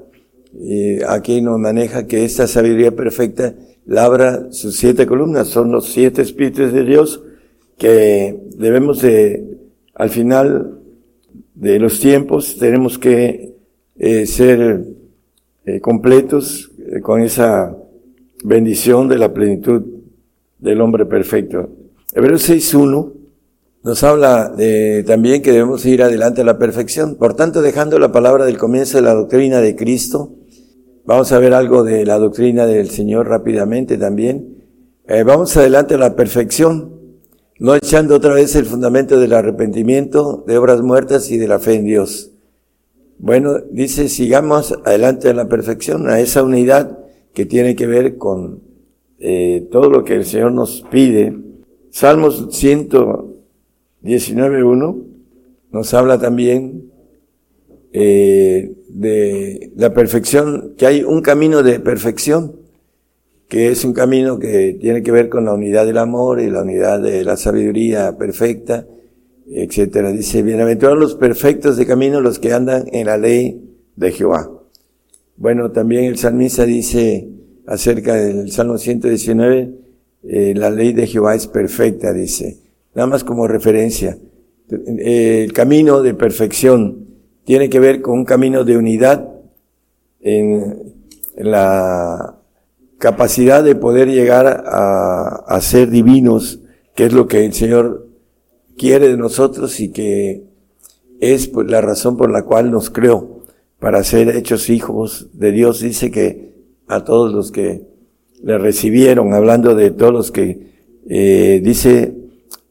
[0.54, 3.54] Y aquí nos maneja que esta sabiduría perfecta
[3.86, 7.22] labra sus siete columnas, son los siete espíritus de Dios
[7.78, 9.58] que debemos de,
[9.94, 10.78] al final
[11.54, 13.54] de los tiempos, tenemos que
[13.96, 14.84] eh, ser
[15.64, 17.76] eh, completos eh, con esa
[18.44, 19.82] bendición de la plenitud
[20.58, 21.70] del hombre perfecto.
[22.12, 23.12] Hebreos 6.1
[23.84, 27.16] nos habla de, también que debemos ir adelante a la perfección.
[27.16, 30.34] Por tanto, dejando la palabra del comienzo de la doctrina de Cristo,
[31.04, 34.64] vamos a ver algo de la doctrina del Señor rápidamente también.
[35.06, 36.92] Eh, vamos adelante a la perfección,
[37.58, 41.74] no echando otra vez el fundamento del arrepentimiento, de obras muertas y de la fe
[41.74, 42.31] en Dios.
[43.18, 46.98] Bueno, dice, sigamos adelante a la perfección, a esa unidad
[47.34, 48.60] que tiene que ver con
[49.18, 51.38] eh, todo lo que el Señor nos pide.
[51.90, 55.04] Salmos 119.1
[55.70, 56.90] nos habla también
[57.92, 62.56] eh, de la perfección, que hay un camino de perfección,
[63.48, 66.62] que es un camino que tiene que ver con la unidad del amor y la
[66.62, 68.86] unidad de la sabiduría perfecta,
[69.54, 70.12] etcétera.
[70.12, 74.50] Dice, bienaventurados los perfectos de camino, los que andan en la ley de Jehová.
[75.36, 77.28] Bueno, también el salmista dice
[77.66, 79.74] acerca del Salmo 119,
[80.24, 82.58] eh, la ley de Jehová es perfecta, dice.
[82.94, 84.18] Nada más como referencia.
[84.68, 87.06] el camino de perfección
[87.44, 89.28] tiene que ver con un camino de unidad
[90.20, 90.92] en,
[91.36, 92.38] la
[92.98, 96.60] capacidad de poder llegar a, a ser divinos,
[96.94, 98.11] que es lo que el Señor
[98.82, 100.42] quiere de nosotros y que
[101.20, 103.44] es pues, la razón por la cual nos creó,
[103.78, 105.80] para ser hechos hijos de Dios.
[105.80, 106.50] Dice que
[106.88, 107.82] a todos los que
[108.42, 110.72] le recibieron, hablando de todos los que,
[111.08, 112.12] eh, dice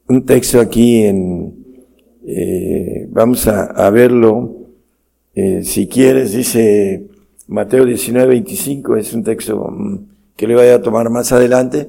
[0.09, 1.53] un texto aquí en,
[2.27, 4.67] eh, vamos a, verlo,
[5.33, 7.07] eh, si quieres, dice
[7.47, 9.99] Mateo 19, 25, es un texto mm,
[10.35, 11.88] que le voy a tomar más adelante.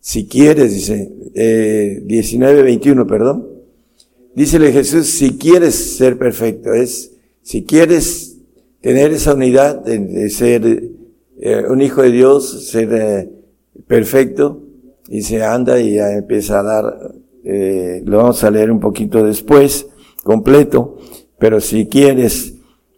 [0.00, 3.49] Si quieres, dice, eh, 19, 21, perdón.
[4.34, 7.12] Dícele Jesús, si quieres ser perfecto, es,
[7.42, 8.38] si quieres
[8.80, 10.90] tener esa unidad de, ser
[11.40, 13.30] eh, un hijo de Dios, ser eh,
[13.88, 14.62] perfecto,
[15.08, 19.24] y se anda y ya empieza a dar, eh, lo vamos a leer un poquito
[19.24, 19.88] después,
[20.22, 20.98] completo,
[21.38, 22.54] pero si quieres,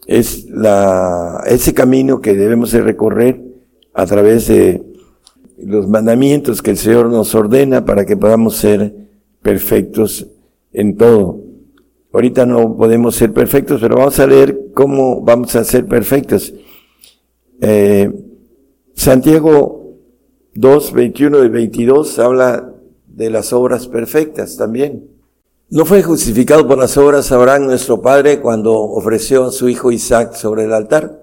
[0.06, 3.40] es la, ese camino que debemos de recorrer
[3.94, 4.82] a través de
[5.56, 8.94] los mandamientos que el Señor nos ordena para que podamos ser
[9.40, 10.26] perfectos
[10.72, 11.40] en todo.
[12.12, 16.52] Ahorita no podemos ser perfectos, pero vamos a leer cómo vamos a ser perfectos.
[17.60, 18.10] Eh,
[18.94, 19.96] Santiago
[20.54, 22.74] 2, 21 y 22 habla
[23.06, 25.08] de las obras perfectas también.
[25.70, 30.34] No fue justificado por las obras Abraham nuestro padre cuando ofreció a su hijo Isaac
[30.34, 31.18] sobre el altar.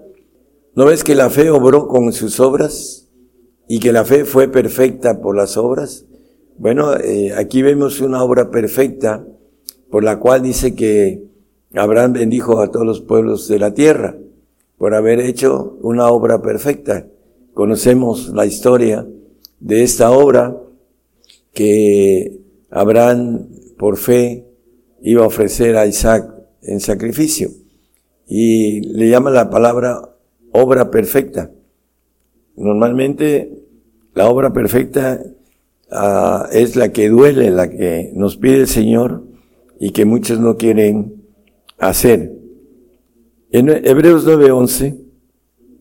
[0.74, 3.08] ¿No ves que la fe obró con sus obras
[3.68, 6.04] y que la fe fue perfecta por las obras?
[6.58, 9.24] Bueno, eh, aquí vemos una obra perfecta
[9.90, 11.24] por la cual dice que
[11.74, 14.16] Abraham bendijo a todos los pueblos de la tierra
[14.78, 17.06] por haber hecho una obra perfecta.
[17.54, 19.06] Conocemos la historia
[19.58, 20.56] de esta obra
[21.52, 22.40] que
[22.70, 24.46] Abraham por fe
[25.02, 27.50] iba a ofrecer a Isaac en sacrificio
[28.26, 30.00] y le llama la palabra
[30.52, 31.50] obra perfecta.
[32.56, 33.52] Normalmente
[34.14, 35.20] la obra perfecta
[35.90, 39.29] uh, es la que duele, la que nos pide el Señor
[39.80, 41.24] y que muchos no quieren
[41.78, 42.38] hacer.
[43.50, 45.00] En Hebreos 9:11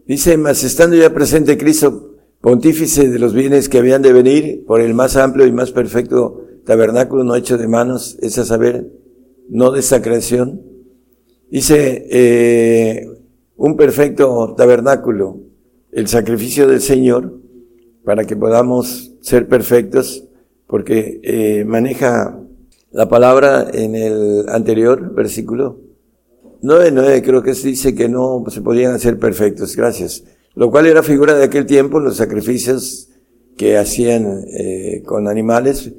[0.07, 4.79] dice, mas estando ya presente Cristo, pontífice de los bienes que habían de venir por
[4.79, 8.89] el más amplio y más perfecto tabernáculo no hecho de manos, es a saber,
[9.49, 10.61] no de esta creación.
[11.51, 13.07] Dice, eh,
[13.57, 15.41] un perfecto tabernáculo,
[15.91, 17.39] el sacrificio del Señor,
[18.05, 20.25] para que podamos ser perfectos,
[20.67, 22.39] porque eh, maneja
[22.91, 25.79] la palabra en el anterior versículo.
[26.61, 30.23] 9.9 creo que dice que no se podían hacer perfectos, gracias.
[30.55, 33.09] Lo cual era figura de aquel tiempo, los sacrificios
[33.55, 35.91] que hacían eh, con animales,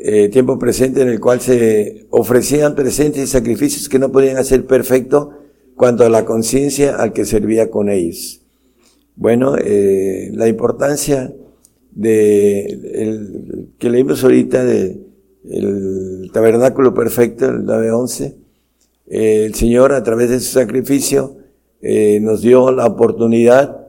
[0.00, 4.66] eh, tiempo presente en el cual se ofrecían presentes y sacrificios que no podían hacer
[4.66, 5.30] perfecto
[5.76, 8.40] cuanto a la conciencia al que servía con ellos.
[9.14, 11.32] Bueno, eh, la importancia
[11.92, 15.11] de el, que leímos ahorita de
[15.50, 18.34] el tabernáculo perfecto, el 9.11,
[19.08, 21.36] eh, el Señor a través de su sacrificio
[21.80, 23.86] eh, nos dio la oportunidad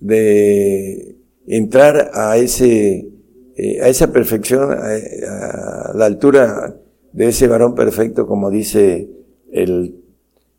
[0.00, 1.16] de
[1.46, 3.10] entrar a ese
[3.58, 6.76] eh, a esa perfección, a, la altura
[7.12, 9.08] de ese varón perfecto, como dice
[9.50, 9.94] el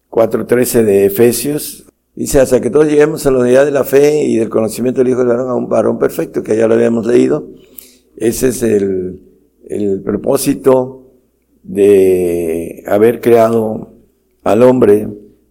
[0.10, 1.86] 4.13 de Efesios,
[2.16, 5.10] dice hasta que todos lleguemos a la unidad de la fe y del conocimiento del
[5.10, 7.48] Hijo del varón a un varón perfecto, que ya lo habíamos leído.
[8.16, 9.22] Ese es el,
[9.70, 11.12] el propósito
[11.64, 13.94] de haber creado
[14.44, 15.08] al hombre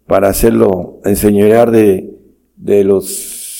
[0.07, 2.15] para hacerlo enseñorear de,
[2.57, 3.07] de los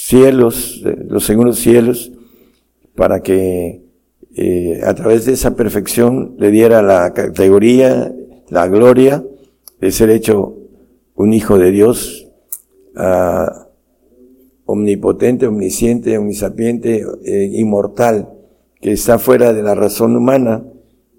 [0.07, 2.13] cielos, de los segundos cielos,
[2.95, 3.83] para que
[4.37, 8.15] eh, a través de esa perfección le diera la categoría,
[8.49, 9.25] la gloria
[9.81, 10.57] de ser hecho
[11.15, 12.29] un hijo de Dios,
[14.65, 18.36] omnipotente, omnisciente, omnisapiente, eh, inmortal,
[18.87, 20.63] que está fuera de la razón humana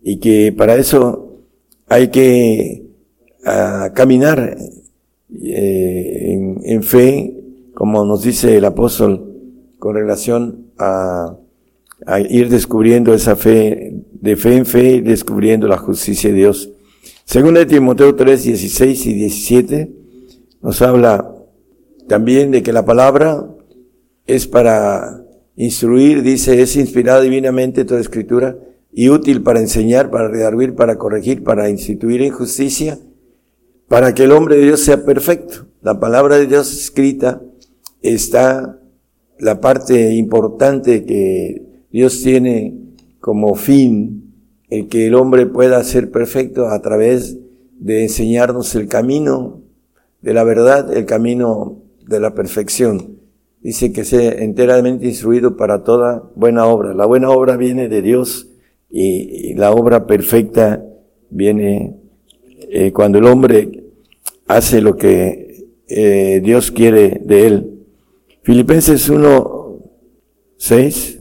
[0.01, 1.41] y que para eso
[1.89, 2.85] hay que
[3.45, 4.55] uh, caminar
[5.43, 9.33] eh, en, en fe, como nos dice el apóstol,
[9.79, 11.35] con relación a
[12.05, 16.69] a ir descubriendo esa fe, de fe en fe, descubriendo la justicia de Dios.
[17.25, 19.91] Según de Timoteo 3, 16 y 17,
[20.61, 21.35] nos habla
[22.07, 23.45] también de que la palabra
[24.25, 25.21] es para
[25.57, 28.57] instruir, dice, es inspirada divinamente toda escritura
[28.93, 32.97] y útil para enseñar, para redarguir, para corregir, para instituir en justicia,
[33.89, 35.67] para que el hombre de Dios sea perfecto.
[35.81, 37.41] La palabra de Dios escrita
[38.01, 38.79] está
[39.39, 42.75] la parte importante que Dios tiene
[43.19, 44.23] como fin
[44.69, 47.37] el que el hombre pueda ser perfecto a través
[47.79, 49.61] de enseñarnos el camino
[50.21, 53.16] de la verdad, el camino de la perfección.
[53.67, 56.93] Dice que sea enteramente instruido para toda buena obra.
[56.93, 58.47] La buena obra viene de Dios
[58.89, 60.85] y, la obra perfecta
[61.29, 61.97] viene
[62.71, 63.83] eh, cuando el hombre
[64.47, 67.83] hace lo que eh, Dios quiere de él.
[68.41, 69.79] Filipenses 1,
[70.55, 71.19] 6.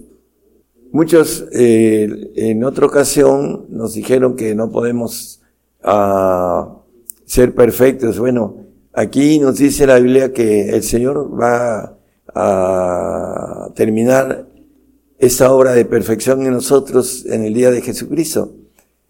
[0.92, 5.42] Muchos eh, en otra ocasión nos dijeron que no podemos
[5.82, 6.78] ah,
[7.24, 8.20] ser perfectos.
[8.20, 8.58] Bueno,
[8.92, 11.95] aquí nos dice la Biblia que el Señor va
[12.38, 14.46] a terminar
[15.18, 18.52] esa obra de perfección en nosotros en el día de Jesucristo.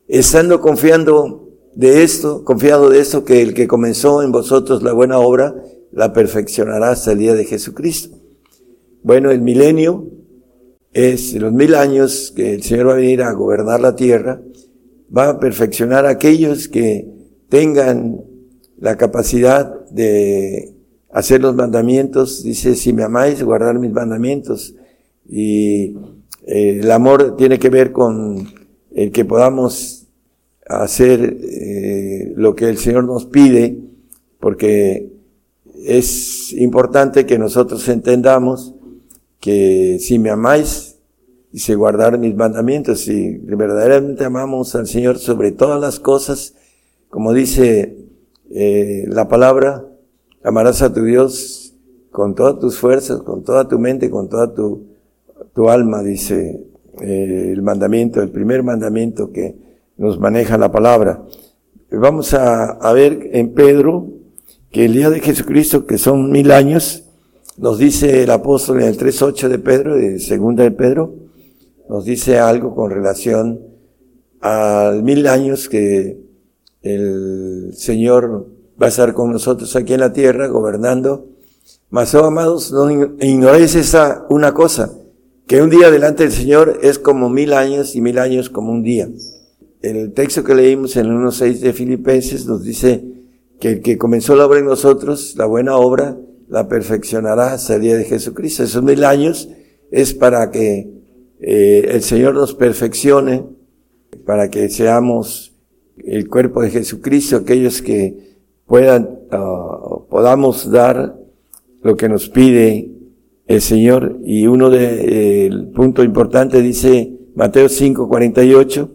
[0.07, 5.19] Estando confiando de esto, confiado de esto, que el que comenzó en vosotros la buena
[5.19, 5.57] obra,
[5.91, 8.17] la perfeccionará hasta el día de Jesucristo.
[9.03, 10.07] Bueno, el milenio
[10.93, 14.41] es los mil años que el Señor va a venir a gobernar la tierra,
[15.15, 17.09] va a perfeccionar a aquellos que
[17.49, 18.25] tengan
[18.79, 20.76] la capacidad de
[21.17, 22.43] hacer los mandamientos.
[22.43, 24.75] Dice, si me amáis, guardar mis mandamientos.
[25.27, 25.97] Y
[26.47, 28.47] eh, el amor tiene que ver con
[28.95, 30.09] el que podamos
[30.67, 33.79] hacer eh, lo que el Señor nos pide,
[34.41, 35.11] porque
[35.87, 38.75] es importante que nosotros entendamos
[39.41, 40.99] que si me amáis,
[41.51, 46.57] dice guardar mis mandamientos, si verdaderamente amamos al Señor sobre todas las cosas,
[47.09, 48.05] como dice
[48.51, 49.87] eh, la palabra,
[50.47, 51.75] amarás a tu Dios
[52.13, 54.87] con todas tus fuerzas, con toda tu mente, con toda tu,
[55.53, 56.65] tu alma, dice
[57.01, 59.57] eh, el mandamiento, el primer mandamiento que
[59.97, 61.21] nos maneja la palabra.
[61.91, 64.07] Vamos a, a ver en Pedro
[64.71, 67.03] que el día de Jesucristo, que son mil años,
[67.59, 71.13] nos dice el apóstol en el 3.8 de Pedro, de segunda de Pedro,
[71.89, 73.61] nos dice algo con relación
[74.41, 76.21] al mil años que
[76.83, 81.29] el Señor va a estar con nosotros aquí en la tierra, gobernando.
[81.91, 84.93] Mas, oh, amados, no ignoréis esa una cosa,
[85.47, 88.83] que un día delante del Señor es como mil años y mil años como un
[88.83, 89.09] día.
[89.83, 93.05] El texto que leímos en el 1.6 de Filipenses nos dice
[93.61, 96.17] que el que comenzó la obra en nosotros, la buena obra,
[96.49, 98.63] la perfeccionará hasta el día de Jesucristo.
[98.63, 99.49] Esos mil años
[99.91, 100.91] es para que
[101.41, 103.45] eh, el Señor nos perfeccione,
[104.25, 105.55] para que seamos
[105.99, 108.36] el cuerpo de Jesucristo, aquellos que
[108.67, 111.17] puedan, uh, podamos dar
[111.83, 112.91] lo que nos pide
[113.47, 114.19] el Señor.
[114.25, 118.91] Y uno de, el punto importante dice Mateo 5, 48,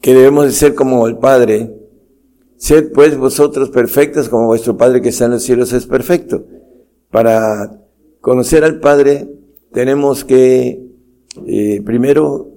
[0.00, 1.76] que debemos de ser como el Padre.
[2.56, 6.44] Sed pues vosotros perfectos como vuestro Padre que está en los cielos es perfecto.
[7.10, 7.80] Para
[8.20, 9.28] conocer al Padre
[9.72, 10.86] tenemos que,
[11.46, 12.50] eh, primero,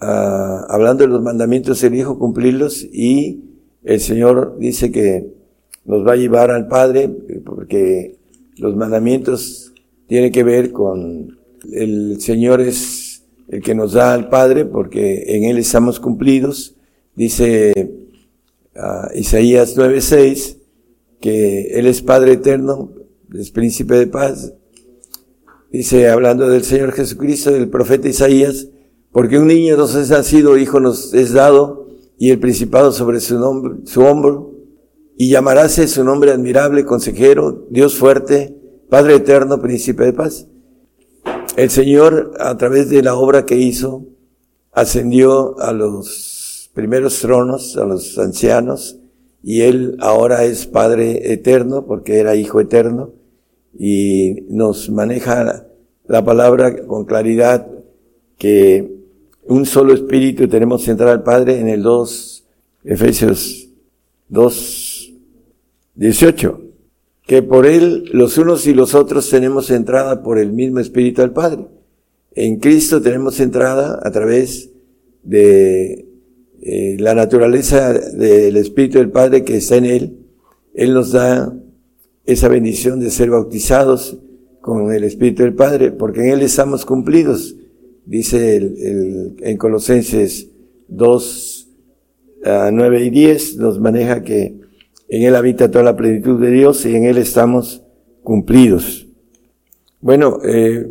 [0.00, 3.44] ah, hablando de los mandamientos del Hijo, cumplirlos y
[3.84, 5.39] el Señor dice que
[5.84, 7.08] nos va a llevar al Padre
[7.44, 8.16] porque
[8.56, 9.72] los mandamientos
[10.06, 11.38] tienen que ver con
[11.72, 16.76] el Señor es el que nos da al Padre porque en Él estamos cumplidos.
[17.14, 17.72] Dice
[18.76, 20.56] uh, Isaías 9:6
[21.20, 22.92] que Él es Padre eterno
[23.38, 24.52] es príncipe de paz.
[25.70, 28.68] Dice, hablando del Señor Jesucristo, del profeta Isaías,
[29.12, 31.88] porque un niño nos es nacido, hijo nos es dado,
[32.18, 34.52] y el principado sobre su, nombre, su hombro,
[35.20, 38.56] y llamaráse su nombre admirable, consejero, Dios fuerte,
[38.88, 40.46] Padre eterno, príncipe de paz.
[41.58, 44.06] El Señor, a través de la obra que hizo,
[44.72, 48.96] ascendió a los primeros tronos, a los ancianos,
[49.42, 53.12] y Él ahora es Padre eterno, porque era Hijo eterno,
[53.78, 55.66] y nos maneja
[56.06, 57.68] la palabra con claridad
[58.38, 58.90] que
[59.44, 62.46] un solo espíritu tenemos que entrar al Padre en el 2,
[62.84, 63.68] Efesios
[64.30, 64.79] 2,
[65.94, 66.60] 18,
[67.26, 71.32] que por él los unos y los otros tenemos entrada por el mismo espíritu al
[71.32, 71.66] Padre.
[72.32, 74.70] En Cristo tenemos entrada a través
[75.22, 76.06] de
[76.62, 80.16] eh, la naturaleza del espíritu del Padre que está en él.
[80.74, 81.52] Él nos da
[82.24, 84.18] esa bendición de ser bautizados
[84.60, 87.56] con el Espíritu del Padre, porque en Él estamos cumplidos,
[88.04, 90.48] dice el, en Colosenses
[90.88, 91.68] 2,
[92.72, 94.59] 9 ah, y 10, nos maneja que
[95.10, 97.82] en Él habita toda la plenitud de Dios y en Él estamos
[98.22, 99.08] cumplidos.
[100.00, 100.88] Bueno, eh,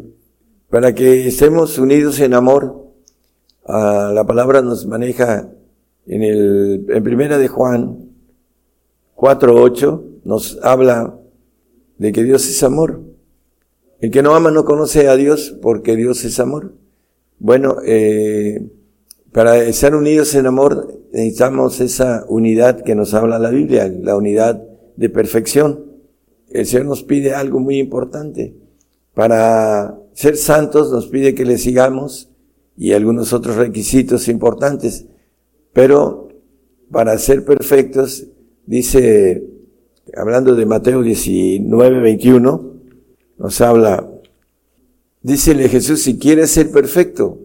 [0.69, 2.85] para que estemos unidos en amor,
[3.65, 5.49] ah, la palabra nos maneja
[6.05, 8.09] en el, en primera de Juan
[9.15, 11.17] 4.8, nos habla
[11.97, 13.01] de que Dios es amor.
[14.01, 16.73] El que no ama no conoce a Dios porque Dios es amor.
[17.39, 18.69] Bueno, eh,
[19.31, 24.61] para estar unidos en amor necesitamos esa unidad que nos habla la Biblia, la unidad
[24.95, 25.85] de perfección.
[26.49, 28.55] El Señor nos pide algo muy importante.
[29.13, 32.29] Para ser santos nos pide que le sigamos
[32.75, 35.05] y algunos otros requisitos importantes.
[35.73, 36.29] Pero
[36.91, 38.25] para ser perfectos,
[38.65, 39.43] dice
[40.15, 42.73] hablando de Mateo 19, 21,
[43.37, 44.09] nos habla,
[45.21, 47.39] dícele Jesús, si quieres ser perfecto,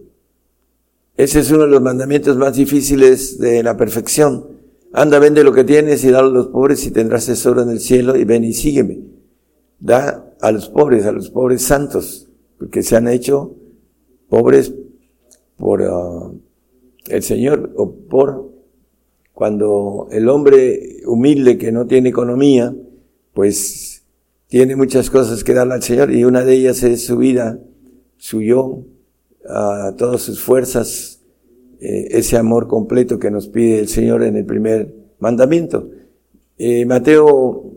[1.17, 4.47] ese es uno de los mandamientos más difíciles de la perfección.
[4.91, 7.79] Anda, vende lo que tienes y dalo a los pobres y tendrás tesoro en el
[7.79, 8.99] cielo y ven y sígueme.
[9.79, 12.27] Da a los pobres, a los pobres santos,
[12.57, 13.55] porque se han hecho
[14.29, 14.73] pobres
[15.57, 16.39] por uh,
[17.07, 18.51] el Señor o por
[19.33, 22.73] cuando el hombre humilde que no tiene economía,
[23.33, 24.03] pues
[24.47, 27.59] tiene muchas cosas que darle al Señor y una de ellas es su vida,
[28.17, 28.85] su yo,
[29.49, 31.21] a todas sus fuerzas,
[31.79, 35.89] eh, ese amor completo que nos pide el Señor en el primer mandamiento.
[36.57, 37.73] Eh, Mateo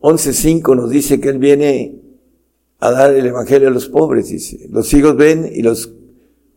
[0.00, 2.00] 11.5 nos dice que Él viene
[2.78, 4.66] a dar el Evangelio a los pobres, dice.
[4.70, 5.94] Los hijos ven y los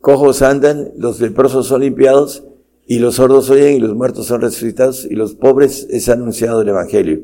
[0.01, 2.43] cojos andan, los leprosos son limpiados
[2.87, 6.69] y los sordos oyen y los muertos son resucitados y los pobres es anunciado el
[6.69, 7.21] Evangelio.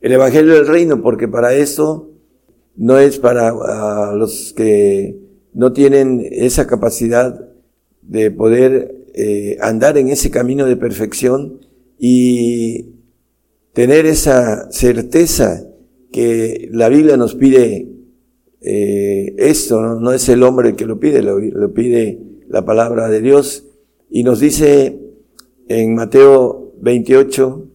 [0.00, 2.10] El Evangelio del reino, porque para esto
[2.76, 5.23] no es para los que
[5.54, 7.48] no tienen esa capacidad
[8.02, 11.60] de poder eh, andar en ese camino de perfección
[11.98, 12.90] y
[13.72, 15.66] tener esa certeza
[16.12, 17.88] que la Biblia nos pide
[18.60, 20.12] eh, esto, ¿no?
[20.12, 22.18] es el hombre el que lo pide, lo, pide
[22.48, 23.66] la palabra de Dios.
[24.10, 24.98] Y nos dice
[25.68, 27.68] en Mateo 28,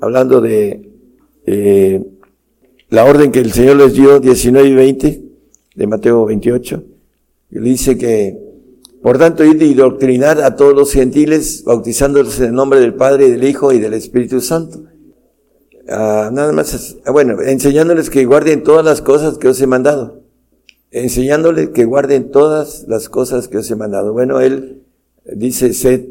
[0.00, 0.90] hablando de
[1.46, 2.04] eh,
[2.90, 5.27] la orden que el Señor les dio, 19 y 20,
[5.78, 6.82] de Mateo 28,
[7.50, 8.38] dice que,
[9.02, 13.28] por tanto, ir y doctrinar a todos los gentiles, bautizándolos en el nombre del Padre
[13.28, 14.82] y del Hijo y del Espíritu Santo
[15.90, 20.22] Ah, nada más, ah, bueno, enseñándoles que guarden todas las cosas que os he mandado.
[20.90, 24.12] Enseñándoles que guarden todas las cosas que os he mandado.
[24.12, 24.82] Bueno, él
[25.24, 26.04] dice, sed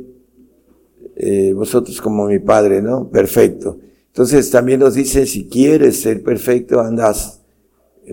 [1.16, 3.10] eh, vosotros como mi Padre, ¿no?
[3.10, 3.78] Perfecto.
[4.08, 7.37] Entonces también nos dice, si quieres ser perfecto, andas,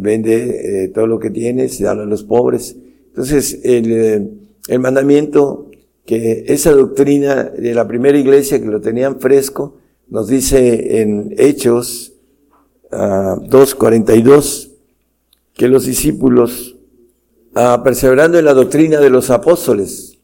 [0.00, 2.76] vende eh, todo lo que tienes, dale a los pobres.
[3.08, 4.28] Entonces, el, eh,
[4.68, 5.70] el mandamiento,
[6.04, 9.76] que esa doctrina de la primera iglesia que lo tenían fresco,
[10.08, 12.12] nos dice en Hechos
[12.92, 14.70] uh, ah, 2.42
[15.54, 16.76] que los discípulos,
[17.54, 20.18] uh, perseverando en la doctrina de los apóstoles,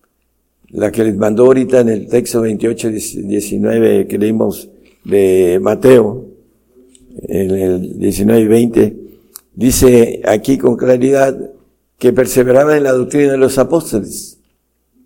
[0.68, 4.68] la que les mandó ahorita en el texto 28, 19 que leímos
[5.04, 6.26] de Mateo,
[7.22, 8.99] en el 19 y 20,
[9.54, 11.52] dice aquí con claridad
[11.98, 14.40] que perseveraban en la doctrina de los apóstoles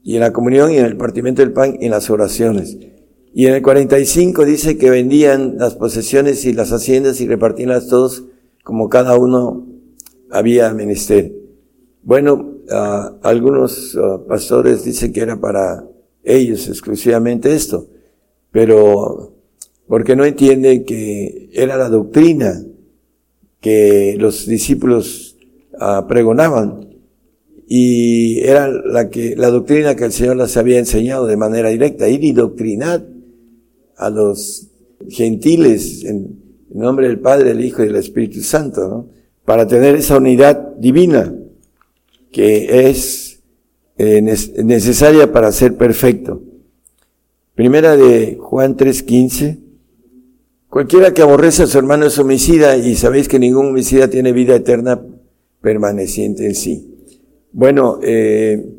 [0.02, 2.78] y en la comunión y en el partimiento del pan y en las oraciones.
[3.32, 8.24] Y en el 45 dice que vendían las posesiones y las haciendas y repartíanlas todos
[8.62, 9.66] como cada uno
[10.30, 11.32] había menester.
[12.02, 12.52] Bueno,
[13.22, 13.98] algunos
[14.28, 15.84] pastores dicen que era para
[16.22, 17.88] ellos exclusivamente esto,
[18.52, 19.32] pero
[19.88, 22.62] porque no entienden que era la doctrina
[23.64, 25.38] que los discípulos
[26.06, 26.86] pregonaban
[27.66, 32.06] y era la que la doctrina que el Señor les había enseñado de manera directa,
[32.06, 33.06] ir y doctrinar
[33.96, 34.68] a los
[35.08, 36.42] gentiles en
[36.74, 39.08] nombre del Padre, del Hijo y del Espíritu Santo.
[39.46, 41.34] Para tener esa unidad divina
[42.30, 43.40] que es
[43.96, 46.42] eh, necesaria para ser perfecto.
[47.54, 49.63] Primera de Juan 3:15.
[50.74, 54.56] Cualquiera que aborrece a su hermano es homicida y sabéis que ningún homicida tiene vida
[54.56, 55.00] eterna
[55.60, 56.96] permaneciente en sí.
[57.52, 58.74] Bueno, eh,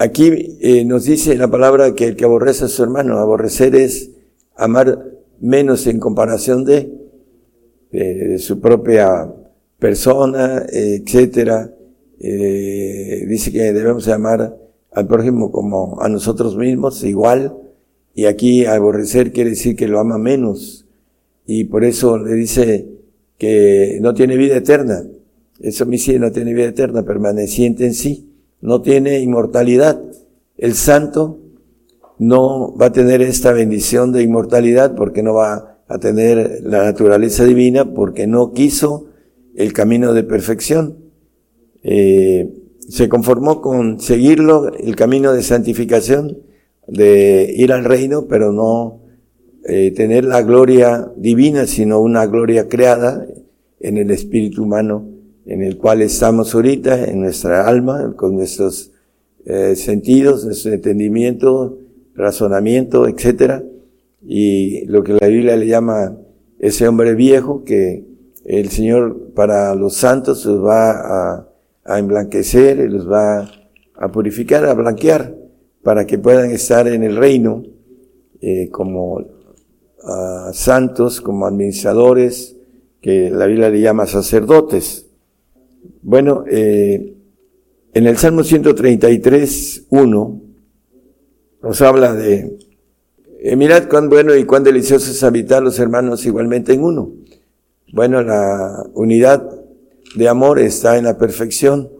[0.00, 4.10] aquí eh, nos dice la palabra que el que aborrece a su hermano, aborrecer es
[4.56, 5.04] amar
[5.38, 6.92] menos en comparación de,
[7.92, 9.32] de, su propia
[9.78, 11.72] persona, etcétera.
[12.18, 14.56] Eh, dice que debemos amar
[14.90, 17.56] al prójimo como a nosotros mismos, igual.
[18.16, 20.83] Y aquí aborrecer quiere decir que lo ama menos.
[21.46, 22.88] Y por eso le dice
[23.38, 25.04] que no tiene vida eterna.
[25.60, 28.30] Eso homicidio no tiene vida eterna, permaneciente en sí.
[28.60, 30.00] No tiene inmortalidad.
[30.56, 31.40] El santo
[32.18, 37.44] no va a tener esta bendición de inmortalidad porque no va a tener la naturaleza
[37.44, 39.06] divina porque no quiso
[39.54, 40.98] el camino de perfección.
[41.82, 42.52] Eh,
[42.88, 46.38] se conformó con seguirlo, el camino de santificación,
[46.86, 49.03] de ir al reino, pero no
[49.66, 53.26] eh, tener la gloria divina, sino una gloria creada
[53.80, 55.08] en el espíritu humano,
[55.46, 58.92] en el cual estamos ahorita, en nuestra alma, con nuestros
[59.46, 61.78] eh, sentidos, nuestro entendimiento,
[62.14, 63.62] razonamiento, etcétera,
[64.22, 66.16] y lo que la Biblia le llama
[66.58, 68.04] ese hombre viejo que
[68.44, 71.48] el Señor para los santos los va a,
[71.84, 73.50] a emblanquecer, los va
[73.96, 75.34] a purificar, a blanquear,
[75.82, 77.62] para que puedan estar en el reino
[78.40, 79.24] eh, como
[80.52, 82.56] santos como administradores,
[83.00, 85.06] que la Biblia le llama sacerdotes.
[86.00, 87.16] Bueno, eh,
[87.92, 90.40] en el Salmo 133, 1,
[91.62, 92.58] nos habla de,
[93.40, 97.12] eh, mirad cuán bueno y cuán delicioso es habitar los hermanos igualmente en uno.
[97.92, 99.48] Bueno, la unidad
[100.16, 101.90] de amor está en la perfección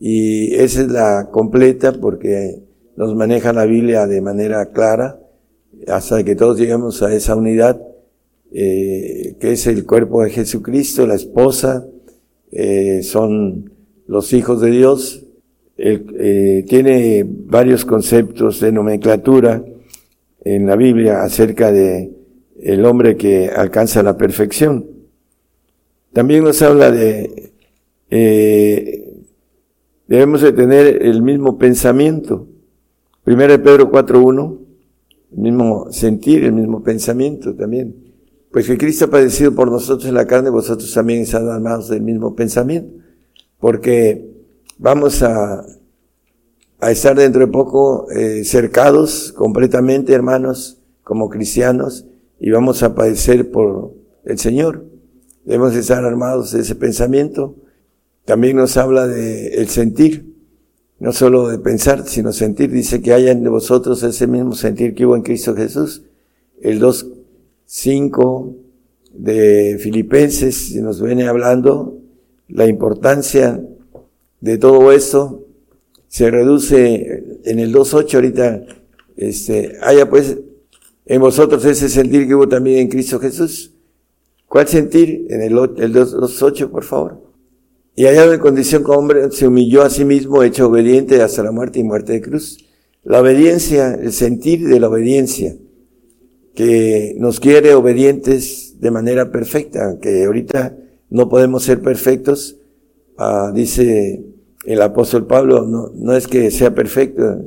[0.00, 2.62] y esa es la completa porque
[2.96, 5.23] nos maneja la Biblia de manera clara
[5.86, 7.80] hasta que todos lleguemos a esa unidad
[8.56, 11.88] eh, que es el cuerpo de Jesucristo, la esposa,
[12.52, 13.72] eh, son
[14.06, 15.26] los hijos de Dios.
[15.76, 19.64] Eh, tiene varios conceptos de nomenclatura
[20.44, 22.12] en la Biblia acerca de
[22.62, 24.86] el hombre que alcanza la perfección.
[26.12, 27.50] También nos habla de
[30.06, 32.46] debemos de tener el mismo pensamiento.
[33.24, 34.58] Primero Pedro 4.1,
[35.34, 37.94] el mismo sentir, el mismo pensamiento también.
[38.50, 42.02] Pues que Cristo ha padecido por nosotros en la carne, vosotros también están armados del
[42.02, 42.92] mismo pensamiento.
[43.58, 44.30] Porque
[44.78, 45.64] vamos a,
[46.80, 52.06] a estar dentro de poco eh, cercados completamente, hermanos, como cristianos,
[52.38, 53.92] y vamos a padecer por
[54.24, 54.84] el Señor.
[55.44, 57.56] Debemos estar armados de ese pensamiento
[58.24, 60.33] también nos habla de el sentir,
[60.98, 62.70] no solo de pensar, sino sentir.
[62.70, 66.02] Dice que haya en vosotros ese mismo sentir que hubo en Cristo Jesús.
[66.60, 68.54] El 2.5
[69.12, 71.98] de Filipenses nos viene hablando
[72.48, 73.60] la importancia
[74.40, 75.44] de todo esto.
[76.08, 78.66] Se reduce en el 2.8 ahorita,
[79.16, 80.36] este, haya pues
[81.06, 83.72] en vosotros ese sentir que hubo también en Cristo Jesús.
[84.46, 85.26] ¿Cuál sentir?
[85.30, 87.23] En el, el 2.8, por favor.
[87.96, 91.52] Y hallado en condición como hombre, se humilló a sí mismo, hecho obediente hasta la
[91.52, 92.58] muerte y muerte de cruz.
[93.04, 95.56] La obediencia, el sentir de la obediencia,
[96.54, 100.76] que nos quiere obedientes de manera perfecta, que ahorita
[101.10, 102.56] no podemos ser perfectos,
[103.16, 104.24] ah, dice
[104.64, 107.42] el apóstol Pablo, no, no es que sea perfecto,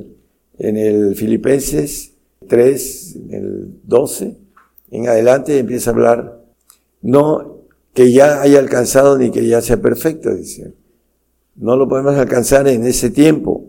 [0.58, 2.14] en el Filipenses
[2.46, 4.36] 3, en el 12,
[4.90, 6.44] en adelante empieza a hablar,
[7.02, 7.57] no
[7.94, 10.74] que ya haya alcanzado ni que ya sea perfecto, dice.
[11.56, 13.66] No lo podemos alcanzar en ese tiempo,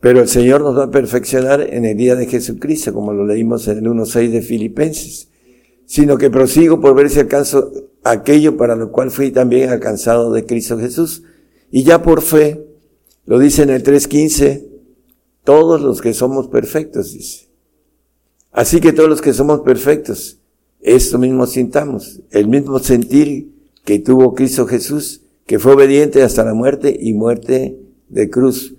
[0.00, 3.66] pero el Señor nos va a perfeccionar en el día de Jesucristo, como lo leímos
[3.68, 5.28] en el 1.6 de Filipenses,
[5.86, 7.72] sino que prosigo por ver si alcanzo
[8.04, 11.22] aquello para lo cual fui también alcanzado de Cristo Jesús.
[11.70, 12.64] Y ya por fe,
[13.26, 14.66] lo dice en el 3.15,
[15.42, 17.48] todos los que somos perfectos, dice.
[18.52, 20.38] Así que todos los que somos perfectos,
[20.80, 23.53] esto mismo sintamos, el mismo sentir
[23.84, 27.78] que tuvo Cristo Jesús, que fue obediente hasta la muerte y muerte
[28.08, 28.74] de cruz.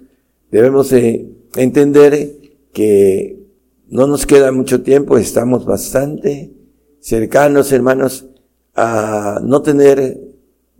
[0.52, 0.91] Debemos
[1.56, 2.38] entender
[2.73, 3.40] que
[3.88, 6.52] no nos queda mucho tiempo, estamos bastante
[6.99, 8.26] cercanos, hermanos,
[8.73, 10.19] a no tener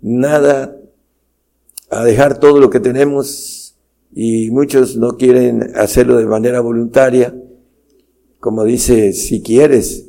[0.02, 0.76] nada,
[1.90, 3.76] a dejar todo lo que tenemos
[4.12, 7.36] y muchos no quieren hacerlo de manera voluntaria,
[8.40, 10.08] como dice, si quieres,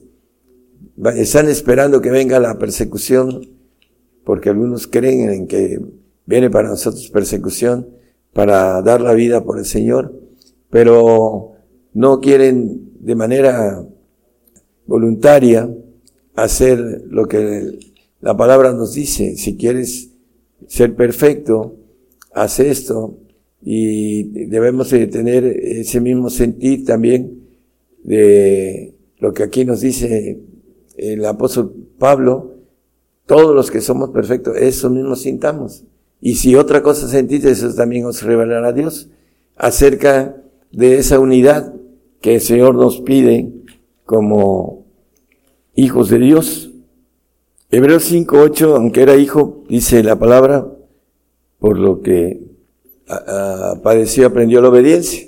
[1.16, 3.55] están esperando que venga la persecución
[4.26, 5.80] porque algunos creen en que
[6.26, 7.86] viene para nosotros persecución
[8.32, 10.20] para dar la vida por el Señor,
[10.68, 11.52] pero
[11.94, 13.86] no quieren de manera
[14.84, 15.72] voluntaria
[16.34, 17.78] hacer lo que
[18.20, 19.36] la palabra nos dice.
[19.36, 20.10] Si quieres
[20.66, 21.76] ser perfecto,
[22.34, 23.16] haz esto
[23.62, 27.46] y debemos de tener ese mismo sentir también
[28.02, 30.40] de lo que aquí nos dice
[30.96, 32.55] el apóstol Pablo,
[33.26, 35.84] todos los que somos perfectos, eso mismo sintamos.
[36.20, 39.08] Y si otra cosa sentís, eso también os revelará Dios
[39.56, 40.36] acerca
[40.70, 41.74] de esa unidad
[42.20, 43.52] que el Señor nos pide
[44.04, 44.86] como
[45.74, 46.70] hijos de Dios.
[47.70, 50.66] Hebreos 5.8, aunque era hijo, dice la palabra,
[51.58, 52.40] por lo que
[53.82, 55.26] padeció, aprendió la obediencia.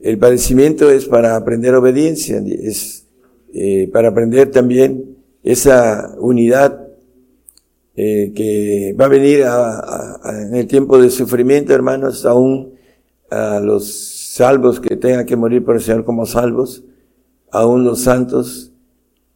[0.00, 3.06] El padecimiento es para aprender obediencia, es
[3.52, 5.09] eh, para aprender también
[5.42, 6.88] esa unidad
[7.96, 9.44] eh, que va a venir
[10.24, 12.74] en el tiempo de sufrimiento, hermanos, aún
[13.30, 13.92] a los
[14.34, 16.84] salvos que tengan que morir por el Señor como salvos,
[17.50, 18.72] aún los santos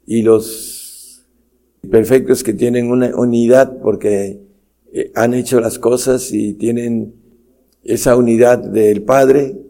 [0.07, 1.25] y los
[1.91, 4.41] perfectos que tienen una unidad porque
[4.93, 7.15] eh, han hecho las cosas y tienen
[7.83, 9.61] esa unidad del Padre,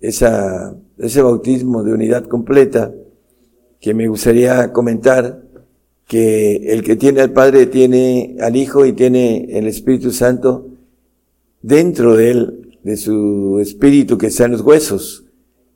[0.00, 2.94] esa, ese bautismo de unidad completa
[3.80, 5.45] que me gustaría comentar
[6.06, 10.68] que el que tiene al Padre tiene al Hijo y tiene el Espíritu Santo
[11.62, 15.24] dentro de él, de su espíritu que está en los huesos.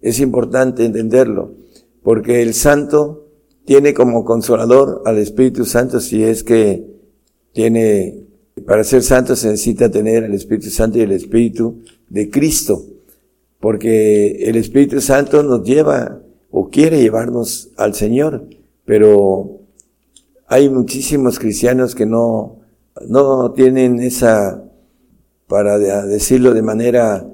[0.01, 1.55] Es importante entenderlo,
[2.03, 3.27] porque el santo
[3.65, 6.87] tiene como consolador al Espíritu Santo si es que
[7.53, 8.25] tiene,
[8.67, 12.85] para ser santo se necesita tener el Espíritu Santo y el Espíritu de Cristo,
[13.59, 18.47] porque el Espíritu Santo nos lleva o quiere llevarnos al Señor,
[18.85, 19.60] pero
[20.51, 22.59] hay muchísimos cristianos que no,
[23.07, 24.65] no tienen esa,
[25.47, 27.25] para decirlo de manera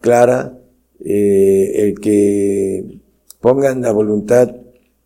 [0.00, 0.58] clara,
[0.98, 3.00] eh, el que
[3.40, 4.56] pongan la voluntad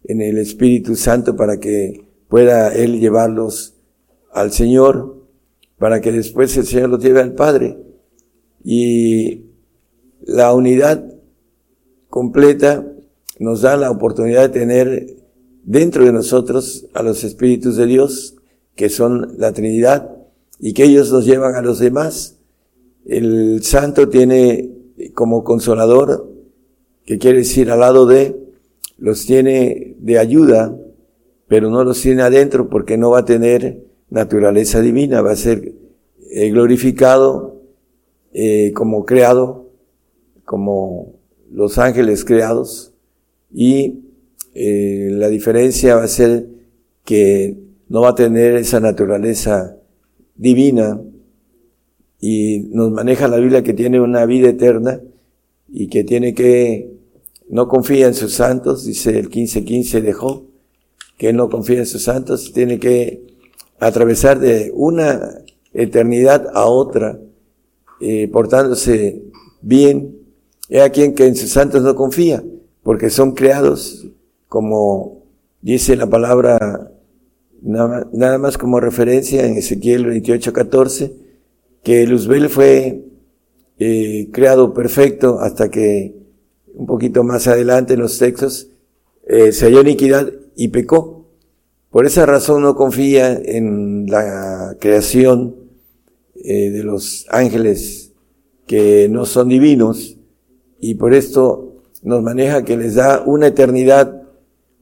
[0.04, 3.74] en el Espíritu Santo para que pueda Él llevarlos
[4.32, 5.26] al Señor,
[5.76, 7.76] para que después el Señor los lleve al Padre.
[8.64, 9.50] Y
[10.22, 11.04] la unidad
[12.08, 12.86] completa
[13.38, 15.19] nos da la oportunidad de tener
[15.70, 18.34] dentro de nosotros a los Espíritus de Dios,
[18.74, 20.10] que son la Trinidad,
[20.58, 22.38] y que ellos nos llevan a los demás.
[23.06, 24.68] El Santo tiene
[25.14, 26.28] como consolador,
[27.04, 28.36] que quiere decir al lado de,
[28.98, 30.76] los tiene de ayuda,
[31.46, 35.72] pero no los tiene adentro porque no va a tener naturaleza divina, va a ser
[36.32, 37.60] eh, glorificado
[38.32, 39.70] eh, como creado,
[40.44, 41.14] como
[41.48, 42.92] los ángeles creados,
[43.52, 44.09] y
[44.62, 46.46] eh, la diferencia va a ser
[47.02, 47.56] que
[47.88, 49.78] no va a tener esa naturaleza
[50.34, 51.00] divina
[52.20, 55.00] y nos maneja la Biblia que tiene una vida eterna
[55.66, 56.92] y que tiene que
[57.48, 60.44] no confía en sus santos, dice el 15:15 dejó,
[61.16, 63.22] que él no confía en sus santos, tiene que
[63.78, 65.38] atravesar de una
[65.72, 67.18] eternidad a otra,
[68.02, 69.22] eh, portándose
[69.62, 70.18] bien.
[70.68, 72.44] He a quien que en sus santos no confía,
[72.82, 74.06] porque son creados
[74.50, 75.22] como
[75.62, 76.90] dice la palabra,
[77.62, 81.12] nada más como referencia en Ezequiel 28:14,
[81.84, 83.04] que Luzbel fue
[83.78, 86.16] eh, creado perfecto hasta que
[86.74, 88.68] un poquito más adelante en los textos,
[89.28, 91.26] eh, se halló iniquidad y pecó.
[91.90, 95.54] Por esa razón no confía en la creación
[96.34, 98.12] eh, de los ángeles
[98.66, 100.16] que no son divinos
[100.80, 104.19] y por esto nos maneja que les da una eternidad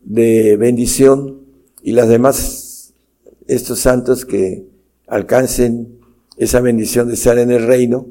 [0.08, 1.42] de bendición
[1.82, 2.94] y las demás,
[3.46, 4.64] estos santos que
[5.06, 5.98] alcancen
[6.38, 8.06] esa bendición de estar en el reino,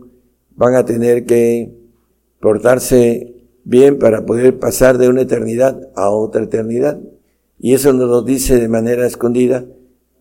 [0.56, 1.74] van a tener que
[2.40, 3.34] portarse
[3.64, 7.00] bien para poder pasar de una eternidad a otra eternidad.
[7.60, 9.66] Y eso nos lo dice de manera escondida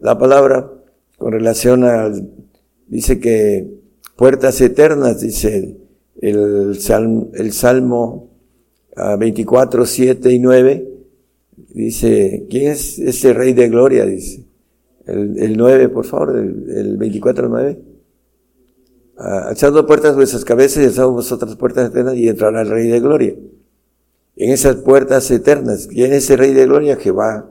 [0.01, 0.73] la palabra
[1.19, 2.31] con relación al,
[2.87, 3.71] dice que
[4.17, 5.77] puertas eternas, dice
[6.23, 8.31] el, salmo, el Salmo
[9.19, 10.96] 24, ah, 7 y 9,
[11.57, 14.05] dice, ¿quién es ese Rey de Gloria?
[14.05, 14.45] Dice.
[15.07, 17.81] El, el 9, por favor, el, el 24, 9.
[19.19, 23.01] Ah, alzando puertas vuestras cabezas y alzamos vosotras puertas eternas y entrará el Rey de
[23.01, 23.35] Gloria.
[24.37, 26.97] En esas puertas eternas, ¿quién es ese Rey de Gloria?
[26.97, 27.49] Jehová.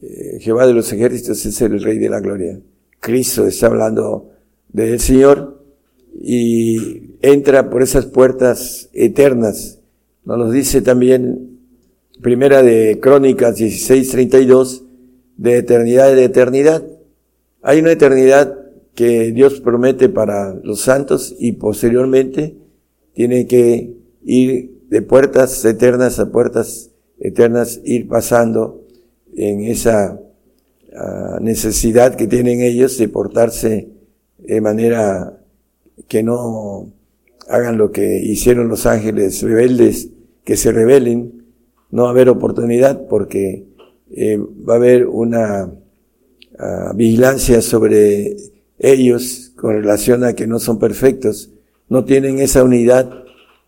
[0.00, 2.58] Eh, Jehová de los ejércitos es el Rey de la Gloria.
[3.00, 4.30] Cristo está hablando
[4.68, 5.62] del Señor
[6.18, 9.80] y entra por esas puertas eternas.
[10.24, 11.55] Nos lo dice también
[12.22, 14.84] Primera de Crónicas 16:32,
[15.36, 16.82] de eternidad de eternidad.
[17.62, 18.56] Hay una eternidad
[18.94, 22.56] que Dios promete para los santos y posteriormente
[23.12, 23.94] tiene que
[24.24, 28.82] ir de puertas eternas a puertas eternas, ir pasando
[29.34, 30.18] en esa
[30.96, 33.88] ah, necesidad que tienen ellos de portarse
[34.38, 35.38] de manera
[36.08, 36.92] que no
[37.48, 40.10] hagan lo que hicieron los ángeles rebeldes,
[40.44, 41.35] que se rebelen,
[41.96, 43.64] no va a haber oportunidad porque
[44.10, 45.72] eh, va a haber una
[46.58, 48.36] ah, vigilancia sobre
[48.78, 51.52] ellos con relación a que no son perfectos,
[51.88, 53.24] no tienen esa unidad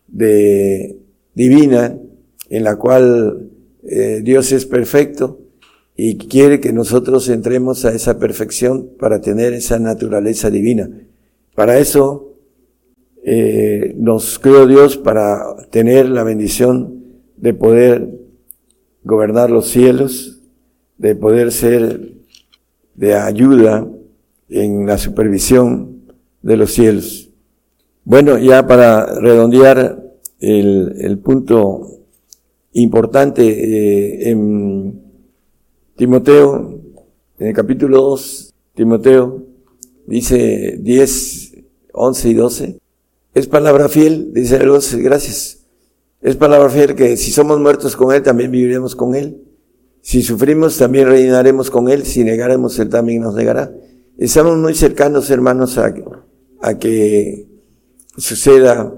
[0.07, 0.95] de
[1.33, 1.97] divina
[2.51, 3.49] en la cual
[3.83, 5.39] eh, Dios es perfecto
[5.95, 10.87] y quiere que nosotros entremos a esa perfección para tener esa naturaleza divina.
[11.55, 12.35] Para eso
[13.23, 16.99] eh, nos creó Dios para tener la bendición
[17.37, 18.18] de poder
[19.03, 20.41] gobernar los cielos,
[20.97, 22.13] de poder ser
[22.95, 23.87] de ayuda
[24.49, 26.01] en la supervisión
[26.41, 27.29] de los cielos.
[28.03, 30.03] Bueno, ya para redondear
[30.39, 31.99] el, el punto
[32.73, 35.01] importante eh, en
[35.95, 36.79] Timoteo,
[37.39, 39.43] en el capítulo 2, Timoteo
[40.05, 41.55] dice 10,
[41.93, 42.79] 11 y 12,
[43.33, 45.58] es palabra fiel, dice el 11, gracias.
[46.21, 49.41] Es palabra fiel que si somos muertos con Él, también viviremos con Él.
[50.01, 52.05] Si sufrimos, también reinaremos con Él.
[52.05, 53.73] Si negaremos, Él también nos negará.
[54.17, 57.47] Estamos muy cercanos, hermanos, a, que
[58.17, 58.93] suceda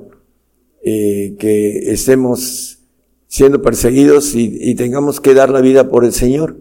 [0.83, 2.79] eh, que estemos
[3.27, 6.57] siendo perseguidos y, y, tengamos que dar la vida por el Señor.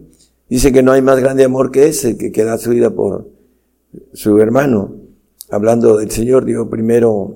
[0.47, 3.31] Dice que no hay más grande amor que ese, que, que da su vida por
[4.13, 4.95] su hermano.
[5.49, 7.35] Hablando del Señor, dio primero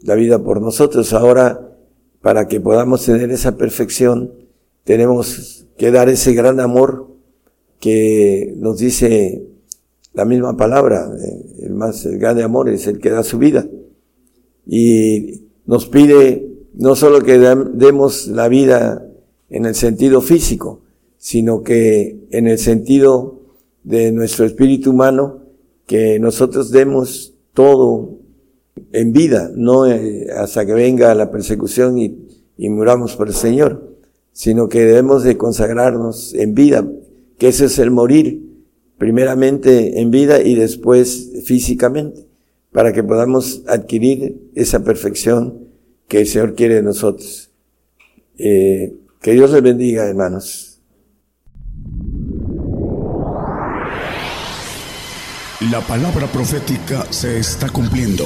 [0.00, 1.12] la vida por nosotros.
[1.12, 1.75] Ahora,
[2.26, 4.32] para que podamos tener esa perfección,
[4.82, 7.06] tenemos que dar ese gran amor
[7.78, 9.46] que nos dice
[10.12, 11.08] la misma palabra.
[11.60, 13.68] El más grande amor es el que da su vida.
[14.66, 19.06] Y nos pide no solo que demos la vida
[19.48, 20.80] en el sentido físico,
[21.18, 23.40] sino que en el sentido
[23.84, 25.42] de nuestro espíritu humano,
[25.86, 28.18] que nosotros demos todo
[28.92, 33.96] en vida, no eh, hasta que venga la persecución y, y muramos por el Señor,
[34.32, 36.86] sino que debemos de consagrarnos en vida,
[37.38, 38.46] que ese es el morir,
[38.98, 42.26] primeramente en vida y después físicamente,
[42.72, 45.66] para que podamos adquirir esa perfección
[46.08, 47.50] que el Señor quiere de nosotros.
[48.38, 50.80] Eh, que Dios les bendiga, hermanos.
[55.70, 58.24] La palabra profética se está cumpliendo.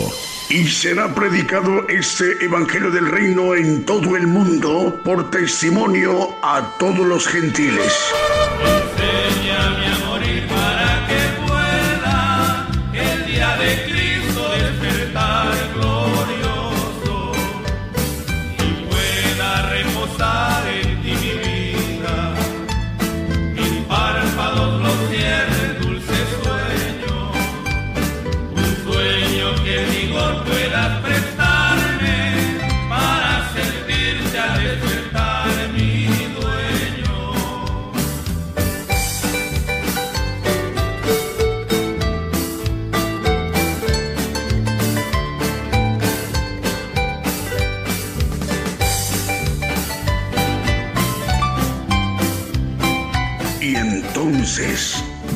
[0.51, 7.07] Y será predicado este Evangelio del Reino en todo el mundo por testimonio a todos
[7.07, 8.13] los gentiles.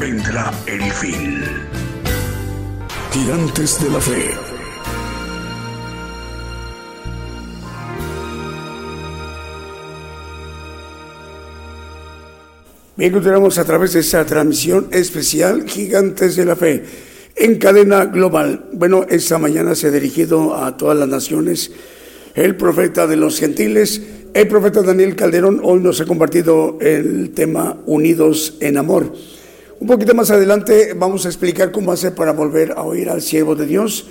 [0.04, 1.40] Vendrá el fin.
[3.10, 4.30] Gigantes de la Fe.
[12.96, 16.84] Bien, continuamos a través de esta transmisión especial Gigantes de la Fe
[17.34, 18.66] en cadena global.
[18.74, 21.72] Bueno, esta mañana se ha dirigido a todas las naciones
[22.34, 24.02] el profeta de los gentiles,
[24.34, 29.14] el profeta Daniel Calderón, hoy nos ha compartido el tema Unidos en Amor.
[29.84, 33.54] Un poquito más adelante vamos a explicar cómo hacer para volver a oír al siervo
[33.54, 34.08] de Dios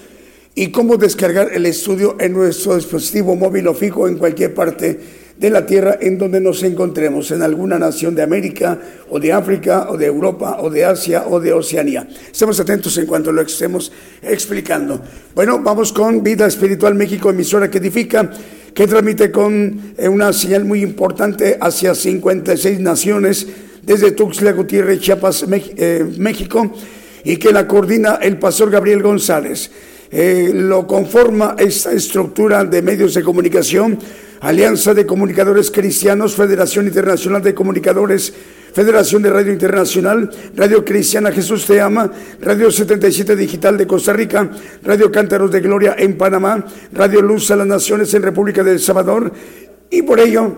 [0.53, 4.99] y cómo descargar el estudio en nuestro dispositivo móvil o fijo en cualquier parte
[5.35, 8.77] de la tierra en donde nos encontremos, en alguna nación de América
[9.09, 12.07] o de África o de Europa o de Asia o de Oceanía.
[12.31, 13.91] Estemos atentos en cuanto lo estemos
[14.21, 15.01] explicando.
[15.33, 18.29] Bueno, vamos con Vida Espiritual México, emisora que edifica,
[18.75, 23.47] que transmite con eh, una señal muy importante hacia 56 naciones
[23.85, 26.71] desde Tuxtla Gutiérrez, Chiapas, eh, México,
[27.23, 29.71] y que la coordina el pastor Gabriel González.
[30.11, 33.97] Eh, lo conforma esta estructura de medios de comunicación,
[34.41, 38.31] Alianza de Comunicadores Cristianos, Federación Internacional de Comunicadores,
[38.73, 42.11] Federación de Radio Internacional, Radio Cristiana Jesús Te Ama,
[42.41, 44.49] Radio 77 Digital de Costa Rica,
[44.83, 49.31] Radio Cántaros de Gloria en Panamá, Radio Luz a las Naciones en República del Salvador,
[49.89, 50.57] y por ello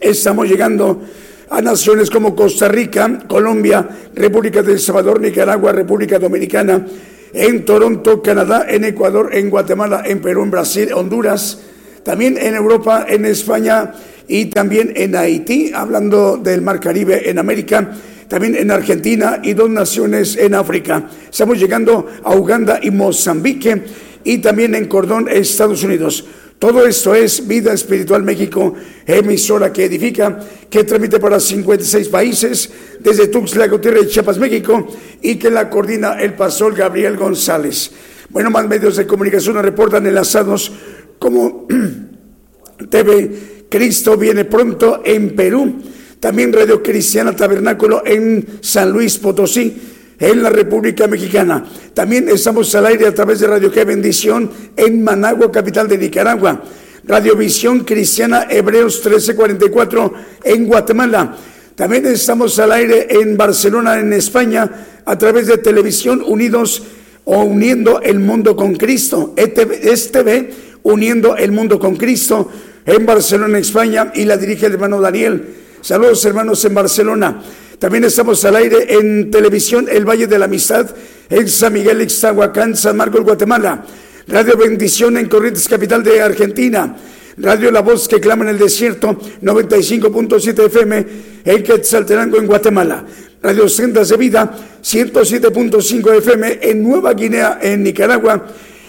[0.00, 1.02] estamos llegando
[1.50, 6.86] a naciones como Costa Rica, Colombia, República del Salvador, Nicaragua, República Dominicana,
[7.32, 11.60] en Toronto, Canadá, en Ecuador, en Guatemala, en Perú, en Brasil, Honduras,
[12.02, 13.92] también en Europa, en España
[14.28, 17.92] y también en Haití, hablando del Mar Caribe en América,
[18.28, 21.08] también en Argentina y dos naciones en África.
[21.30, 23.82] Estamos llegando a Uganda y Mozambique
[24.22, 26.24] y también en Cordón, Estados Unidos.
[26.64, 28.72] Todo esto es Vida Espiritual México,
[29.04, 32.70] emisora que edifica, que transmite para 56 países,
[33.00, 34.88] desde Tuxtla Gutiérrez, Chiapas, México,
[35.20, 37.90] y que la coordina el pastor Gabriel González.
[38.30, 40.72] Bueno, más medios de comunicación reportan enlazados
[41.18, 41.68] como
[42.88, 45.82] TV Cristo viene pronto en Perú,
[46.18, 51.64] también Radio Cristiana Tabernáculo en San Luis Potosí, en la República Mexicana.
[51.92, 56.62] También estamos al aire a través de Radio Qué Bendición en Managua, capital de Nicaragua.
[57.06, 60.14] Radiovisión Cristiana Hebreos 1344
[60.44, 61.36] en Guatemala.
[61.74, 64.70] También estamos al aire en Barcelona, en España,
[65.04, 66.82] a través de Televisión Unidos
[67.24, 69.34] o Uniendo el Mundo con Cristo.
[69.36, 70.50] Es TV
[70.82, 72.50] Uniendo el Mundo con Cristo
[72.86, 75.54] en Barcelona, España, y la dirige el hermano Daniel.
[75.80, 77.42] Saludos hermanos en Barcelona.
[77.84, 80.88] También estamos al aire en televisión El Valle de la Amistad
[81.28, 83.84] en San Miguel, Ixtahuacán, San Marcos, Guatemala.
[84.26, 86.96] Radio Bendición en Corrientes, capital de Argentina.
[87.36, 91.06] Radio La Voz que clama en el desierto, 95.7 FM,
[91.44, 93.04] en Quetzaltenango en Guatemala.
[93.42, 94.50] Radio Sendas de Vida,
[94.82, 98.46] 107.5 FM en Nueva Guinea, en Nicaragua.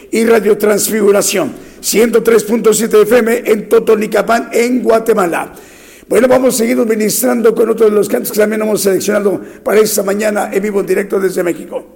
[0.09, 1.51] Y Radio Transfiguración,
[1.81, 5.51] 103.7 FM en Totonicapán, en Guatemala.
[6.07, 9.79] Bueno, vamos a seguir ministrando con otros de los cantos que también hemos seleccionado para
[9.79, 11.94] esta mañana en vivo en directo desde México.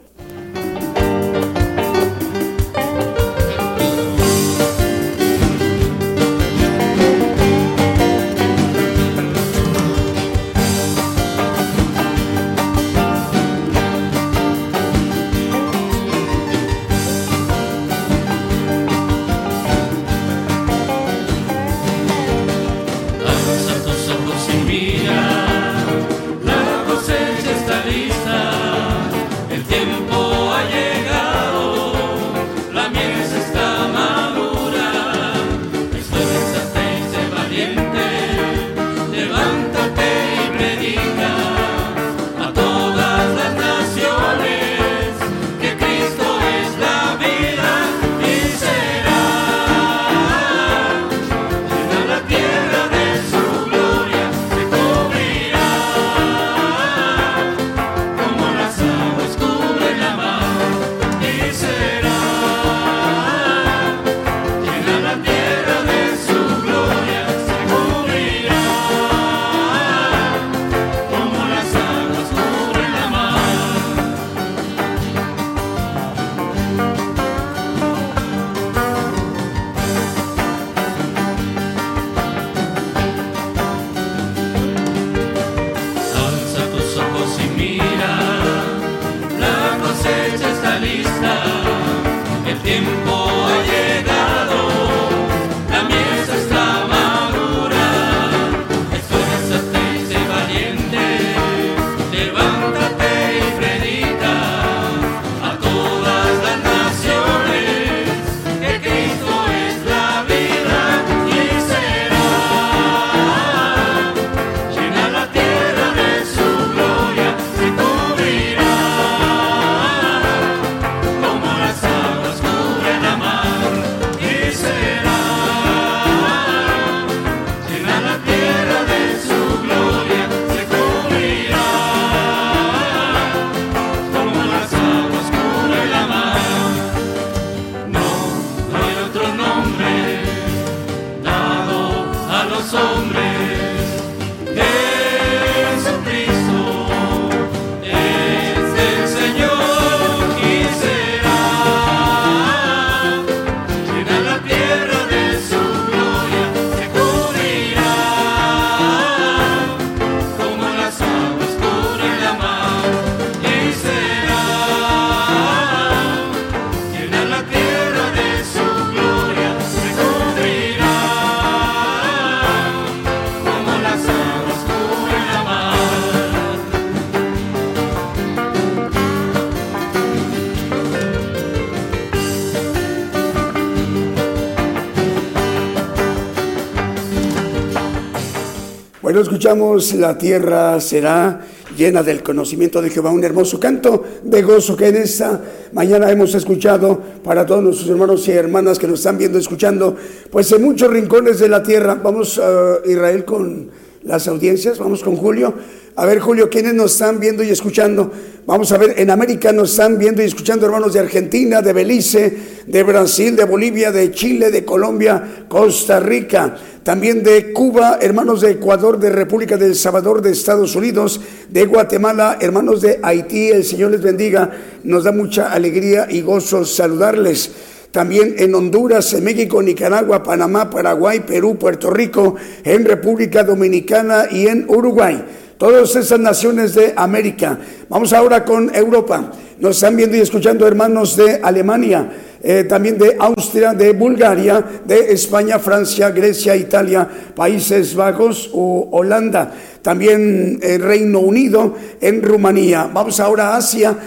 [189.22, 191.42] Escuchamos La tierra será
[191.78, 195.42] llena del conocimiento de Jehová, un hermoso canto de gozo que en esta
[195.74, 199.96] mañana hemos escuchado para todos nuestros hermanos y hermanas que nos están viendo, escuchando,
[200.32, 201.96] pues en muchos rincones de la tierra.
[201.96, 203.70] Vamos a Israel con
[204.04, 205.54] las audiencias, vamos con Julio.
[206.00, 208.10] A ver, Julio, ¿quiénes nos están viendo y escuchando?
[208.46, 212.38] Vamos a ver, en América nos están viendo y escuchando hermanos de Argentina, de Belice,
[212.66, 218.52] de Brasil, de Bolivia, de Chile, de Colombia, Costa Rica, también de Cuba, hermanos de
[218.52, 221.20] Ecuador, de República del Salvador, de Estados Unidos,
[221.50, 224.52] de Guatemala, hermanos de Haití, el Señor les bendiga,
[224.86, 227.52] nos da mucha alegría y gozo saludarles
[227.92, 234.48] también en Honduras, en México, Nicaragua, Panamá, Paraguay, Perú, Puerto Rico, en República Dominicana y
[234.48, 235.26] en Uruguay
[235.60, 237.60] todas esas naciones de América.
[237.90, 239.30] Vamos ahora con Europa.
[239.60, 242.10] Nos están viendo y escuchando hermanos de Alemania,
[242.42, 247.06] eh, también de Austria, de Bulgaria, de España, Francia, Grecia, Italia,
[247.36, 252.90] Países Bajos o Holanda, también el eh, Reino Unido, en Rumanía.
[252.94, 253.98] Vamos ahora a Asia,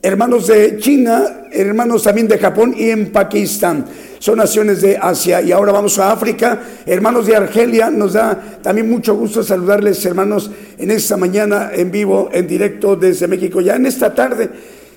[0.00, 3.86] hermanos de China, hermanos también de Japón y en Pakistán
[4.20, 5.40] son naciones de Asia.
[5.40, 6.60] Y ahora vamos a África.
[6.84, 12.28] Hermanos de Argelia, nos da también mucho gusto saludarles, hermanos, en esta mañana en vivo,
[12.30, 13.62] en directo desde México.
[13.62, 14.50] Ya en esta tarde,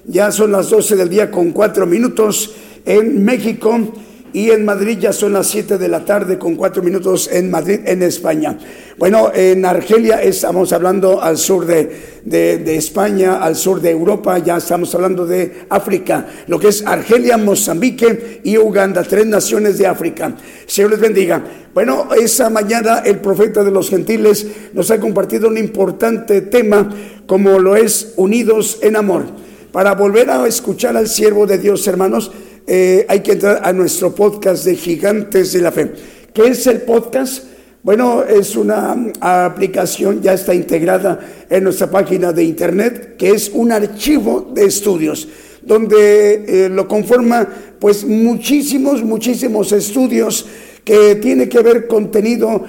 [0.05, 2.53] ya son las 12 del día con cuatro minutos
[2.85, 3.93] en México.
[4.33, 7.81] Y en Madrid ya son las 7 de la tarde con 4 minutos en Madrid,
[7.85, 8.57] en España.
[8.97, 14.57] Bueno, en Argelia estamos hablando al sur de, de, España, al sur de Europa, ya
[14.57, 20.35] estamos hablando de África, lo que es Argelia, Mozambique y Uganda, tres naciones de África.
[20.65, 21.43] Señor les bendiga.
[21.73, 26.89] Bueno, esa mañana el profeta de los gentiles nos ha compartido un importante tema
[27.27, 29.25] como lo es unidos en amor.
[29.71, 32.31] Para volver a escuchar al siervo de Dios, hermanos,
[32.67, 35.91] eh, hay que entrar a nuestro podcast de Gigantes de la Fe.
[36.33, 37.45] ¿Qué es el podcast?
[37.83, 41.19] Bueno, es una aplicación, ya está integrada
[41.49, 45.27] en nuestra página de internet, que es un archivo de estudios,
[45.61, 47.47] donde eh, lo conforma
[47.79, 50.45] pues muchísimos, muchísimos estudios
[50.85, 52.63] que tiene que ver contenido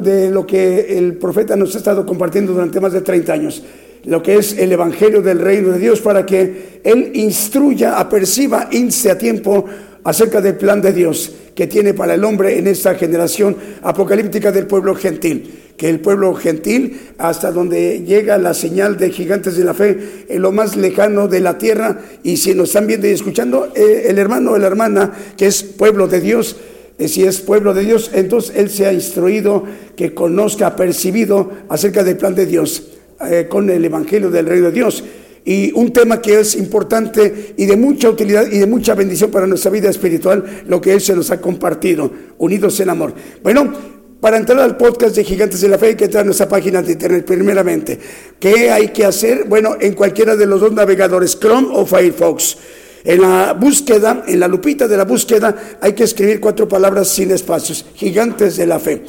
[0.00, 3.62] de lo que el profeta nos ha estado compartiendo durante más de 30 años
[4.04, 9.10] lo que es el Evangelio del Reino de Dios para que Él instruya, aperciba, inste
[9.10, 9.64] a tiempo
[10.04, 14.66] acerca del plan de Dios que tiene para el hombre en esta generación apocalíptica del
[14.66, 15.58] pueblo gentil.
[15.76, 20.42] Que el pueblo gentil, hasta donde llega la señal de gigantes de la fe, en
[20.42, 24.18] lo más lejano de la tierra, y si nos están viendo y escuchando, eh, el
[24.18, 26.56] hermano o la hermana que es pueblo de Dios,
[26.98, 29.64] eh, si es pueblo de Dios, entonces él se ha instruido,
[29.96, 34.72] que conozca, percibido acerca del plan de Dios, eh, con el Evangelio del Reino de
[34.72, 35.04] Dios
[35.44, 39.46] y un tema que es importante y de mucha utilidad y de mucha bendición para
[39.46, 43.14] nuestra vida espiritual, lo que Él se nos ha compartido, unidos en amor.
[43.42, 43.72] Bueno,
[44.20, 46.82] para entrar al podcast de Gigantes de la Fe hay que entrar a nuestra página
[46.82, 47.98] de internet primeramente.
[48.38, 49.44] ¿Qué hay que hacer?
[49.44, 52.58] Bueno, en cualquiera de los dos navegadores, Chrome o Firefox.
[53.02, 57.30] En la búsqueda, en la lupita de la búsqueda, hay que escribir cuatro palabras sin
[57.30, 59.02] espacios, Gigantes de la Fe.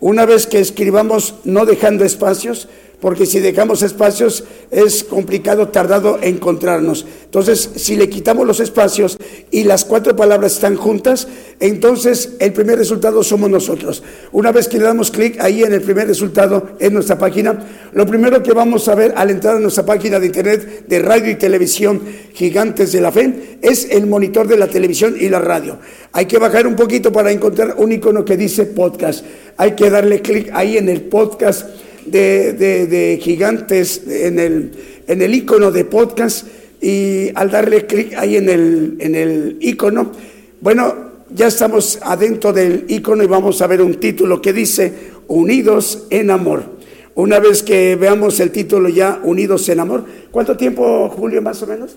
[0.00, 2.68] Una vez que escribamos no dejando espacios,
[3.00, 7.06] porque si dejamos espacios es complicado, tardado encontrarnos.
[7.24, 9.18] Entonces, si le quitamos los espacios
[9.50, 11.28] y las cuatro palabras están juntas,
[11.60, 14.02] entonces el primer resultado somos nosotros.
[14.32, 17.58] Una vez que le damos clic ahí en el primer resultado en nuestra página,
[17.92, 21.30] lo primero que vamos a ver al entrar a nuestra página de internet de radio
[21.30, 22.00] y televisión
[22.32, 25.78] Gigantes de la Fe es el monitor de la televisión y la radio.
[26.12, 29.24] Hay que bajar un poquito para encontrar un icono que dice podcast.
[29.56, 31.66] Hay que darle clic ahí en el podcast
[32.06, 34.70] de, gigantes en el,
[35.06, 36.46] en el icono de podcast
[36.80, 40.12] y al darle clic ahí en el, en el icono,
[40.60, 44.92] bueno, ya estamos adentro del icono y vamos a ver un título que dice
[45.28, 46.74] Unidos en Amor.
[47.14, 51.66] Una vez que veamos el título ya Unidos en Amor, ¿cuánto tiempo, Julio, más o
[51.66, 51.96] menos?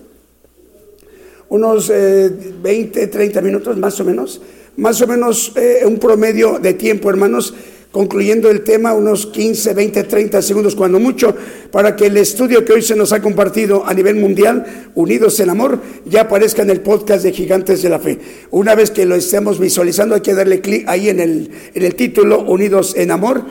[1.48, 4.40] Unos 20, eh, 30 minutos, más o menos.
[4.76, 7.52] Más o menos eh, un promedio de tiempo, hermanos
[7.90, 11.34] concluyendo el tema, unos 15, 20, 30 segundos cuando mucho,
[11.70, 15.50] para que el estudio que hoy se nos ha compartido a nivel mundial, Unidos en
[15.50, 18.18] Amor, ya aparezca en el podcast de Gigantes de la Fe.
[18.50, 21.94] Una vez que lo estemos visualizando, hay que darle clic ahí en el, en el
[21.94, 23.44] título, Unidos en Amor.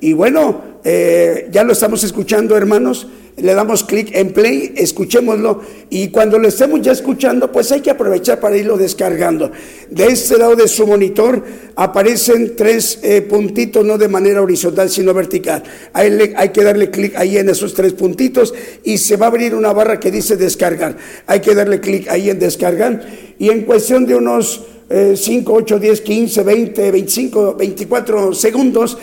[0.00, 3.06] Y bueno, eh, ya lo estamos escuchando, hermanos
[3.36, 7.90] le damos clic en play, escuchémoslo y cuando lo estemos ya escuchando, pues hay que
[7.90, 9.50] aprovechar para irlo descargando.
[9.90, 11.42] De este lado de su monitor
[11.74, 15.62] aparecen tres eh, puntitos, no de manera horizontal, sino vertical.
[15.92, 18.52] Hay, hay que darle clic ahí en esos tres puntitos
[18.84, 20.96] y se va a abrir una barra que dice descargar.
[21.26, 23.00] Hay que darle clic ahí en descargar
[23.38, 24.66] y en cuestión de unos
[25.14, 28.98] 5, 8, 10, 15, 20, 25, 24 segundos,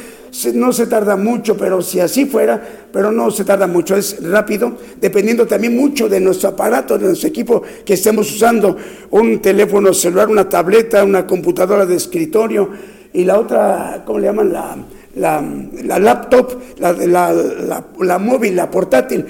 [0.53, 2.61] no se tarda mucho, pero si así fuera,
[2.91, 7.29] pero no se tarda mucho, es rápido, dependiendo también mucho de nuestro aparato, de nuestro
[7.29, 8.77] equipo que estemos usando,
[9.11, 12.69] un teléfono celular, una tableta, una computadora de escritorio
[13.13, 14.53] y la otra, ¿cómo le llaman?
[14.53, 14.77] La,
[15.15, 19.25] la, laptop, la, la, la móvil, la portátil.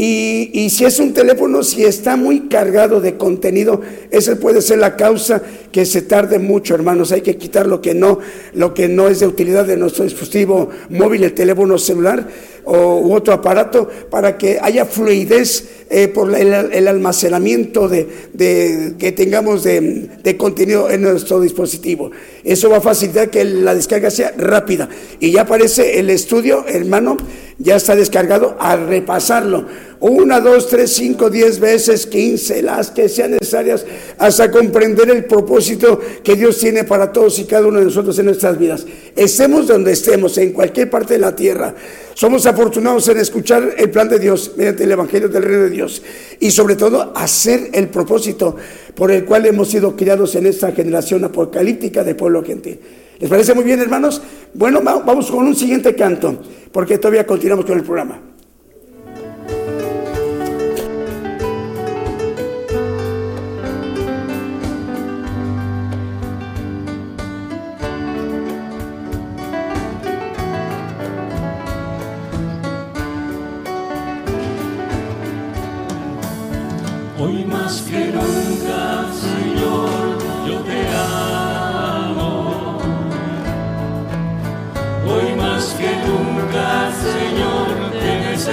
[0.00, 3.80] Y, y, si es un teléfono, si está muy cargado de contenido,
[4.12, 5.42] esa puede ser la causa
[5.72, 7.10] que se tarde mucho, hermanos.
[7.10, 8.20] Hay que quitar lo que no,
[8.54, 12.28] lo que no es de utilidad de nuestro dispositivo móvil, el teléfono celular
[12.62, 19.10] o, u otro aparato, para que haya fluidez eh, por el, almacenamiento de, de que
[19.10, 22.12] tengamos de, de, contenido en nuestro dispositivo.
[22.44, 24.88] Eso va a facilitar que la descarga sea rápida.
[25.18, 27.16] Y ya aparece el estudio, hermano,
[27.58, 29.66] ya está descargado a repasarlo
[30.00, 33.84] una, dos, tres, cinco, diez veces, quince, las que sean necesarias,
[34.18, 38.26] hasta comprender el propósito que Dios tiene para todos y cada uno de nosotros en
[38.26, 38.86] nuestras vidas.
[39.16, 41.74] Estemos donde estemos, en cualquier parte de la tierra.
[42.14, 46.02] Somos afortunados en escuchar el plan de Dios mediante el Evangelio del Reino de Dios
[46.40, 48.56] y sobre todo hacer el propósito
[48.94, 52.78] por el cual hemos sido criados en esta generación apocalíptica de pueblo gentil.
[53.18, 54.22] ¿Les parece muy bien, hermanos?
[54.54, 58.20] Bueno, vamos con un siguiente canto, porque todavía continuamos con el programa.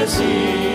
[0.06, 0.75] Jesus.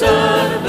[0.00, 0.59] Son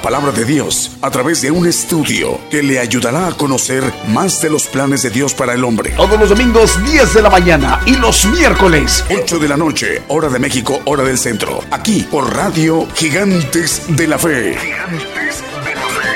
[0.00, 4.50] palabra de Dios a través de un estudio que le ayudará a conocer más de
[4.50, 5.92] los planes de Dios para el hombre.
[5.96, 10.28] Todos los domingos 10 de la mañana y los miércoles 8 de la noche, hora
[10.28, 11.60] de México, hora del centro.
[11.70, 14.56] Aquí por Radio Gigantes de la Fe.
[14.58, 16.10] Gigantes de la Fe.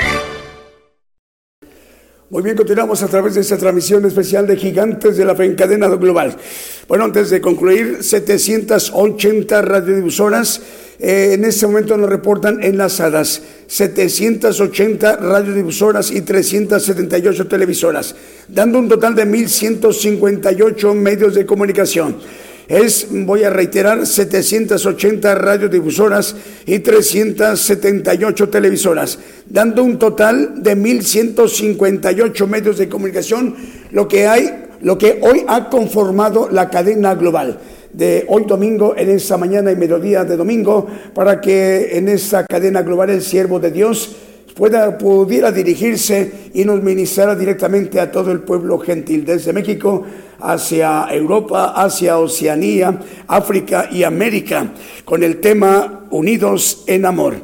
[2.29, 5.55] Muy bien, continuamos a través de esta transmisión especial de Gigantes de la Fe en
[5.55, 6.35] cadena global.
[6.87, 10.61] Bueno, antes de concluir, 780 radiodifusoras
[10.99, 18.15] eh, en este momento nos reportan enlazadas 780 radiodifusoras y 378 televisoras,
[18.47, 22.17] dando un total de 1.158 medios de comunicación.
[22.67, 26.35] Es, voy a reiterar, 780 radiodifusoras
[26.65, 33.55] y 378 televisoras, dando un total de 1.158 medios de comunicación,
[33.91, 37.59] lo que hay, lo que hoy ha conformado la cadena global
[37.95, 42.81] de hoy domingo, en esta mañana y mediodía de domingo, para que en esta cadena
[42.81, 44.15] global el siervo de Dios
[44.53, 50.03] pueda, pudiera dirigirse y nos ministrara directamente a todo el pueblo gentil, desde México
[50.39, 54.73] hacia Europa, hacia Oceanía, África y América,
[55.05, 57.35] con el tema Unidos en Amor.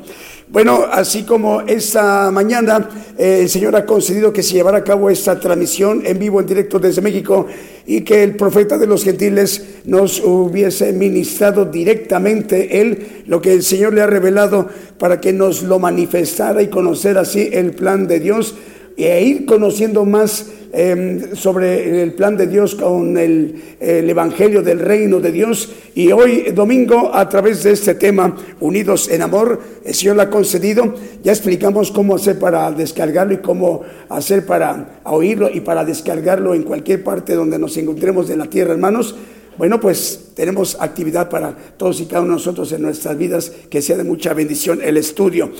[0.51, 5.09] Bueno, así como esta mañana eh, el Señor ha concedido que se llevara a cabo
[5.09, 7.47] esta transmisión en vivo, en directo desde México,
[7.85, 13.63] y que el profeta de los gentiles nos hubiese ministrado directamente él, lo que el
[13.63, 14.67] Señor le ha revelado
[14.99, 18.53] para que nos lo manifestara y conocer así el plan de Dios
[18.97, 25.19] e ir conociendo más Em, sobre el plan de Dios con el, Evangelio del Reino
[25.19, 25.69] de Dios.
[25.95, 30.29] Y hoy, domingo, a través de este tema, Unidos en Amor, el Señor lo ha
[30.29, 30.93] concedido.
[31.23, 36.63] Ya explicamos cómo hacer para descargarlo y cómo hacer para oírlo y para descargarlo en
[36.63, 39.15] cualquier parte donde nos encontremos de la tierra, hermanos.
[39.57, 43.81] Bueno, pues tenemos actividad para todos y cada uno de nosotros en nuestras vidas, que
[43.81, 45.51] sea de mucha bendición el estudio.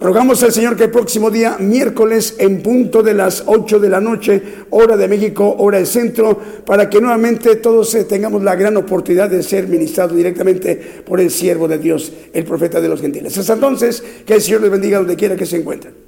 [0.00, 4.00] Rogamos al Señor que el próximo día, miércoles, en punto de las 8 de la
[4.00, 8.76] noche, hora de México, hora del centro, para que nuevamente todos eh, tengamos la gran
[8.76, 13.36] oportunidad de ser ministrados directamente por el siervo de Dios, el profeta de los gentiles.
[13.38, 16.07] Hasta entonces, que el Señor les bendiga donde quiera que se encuentren.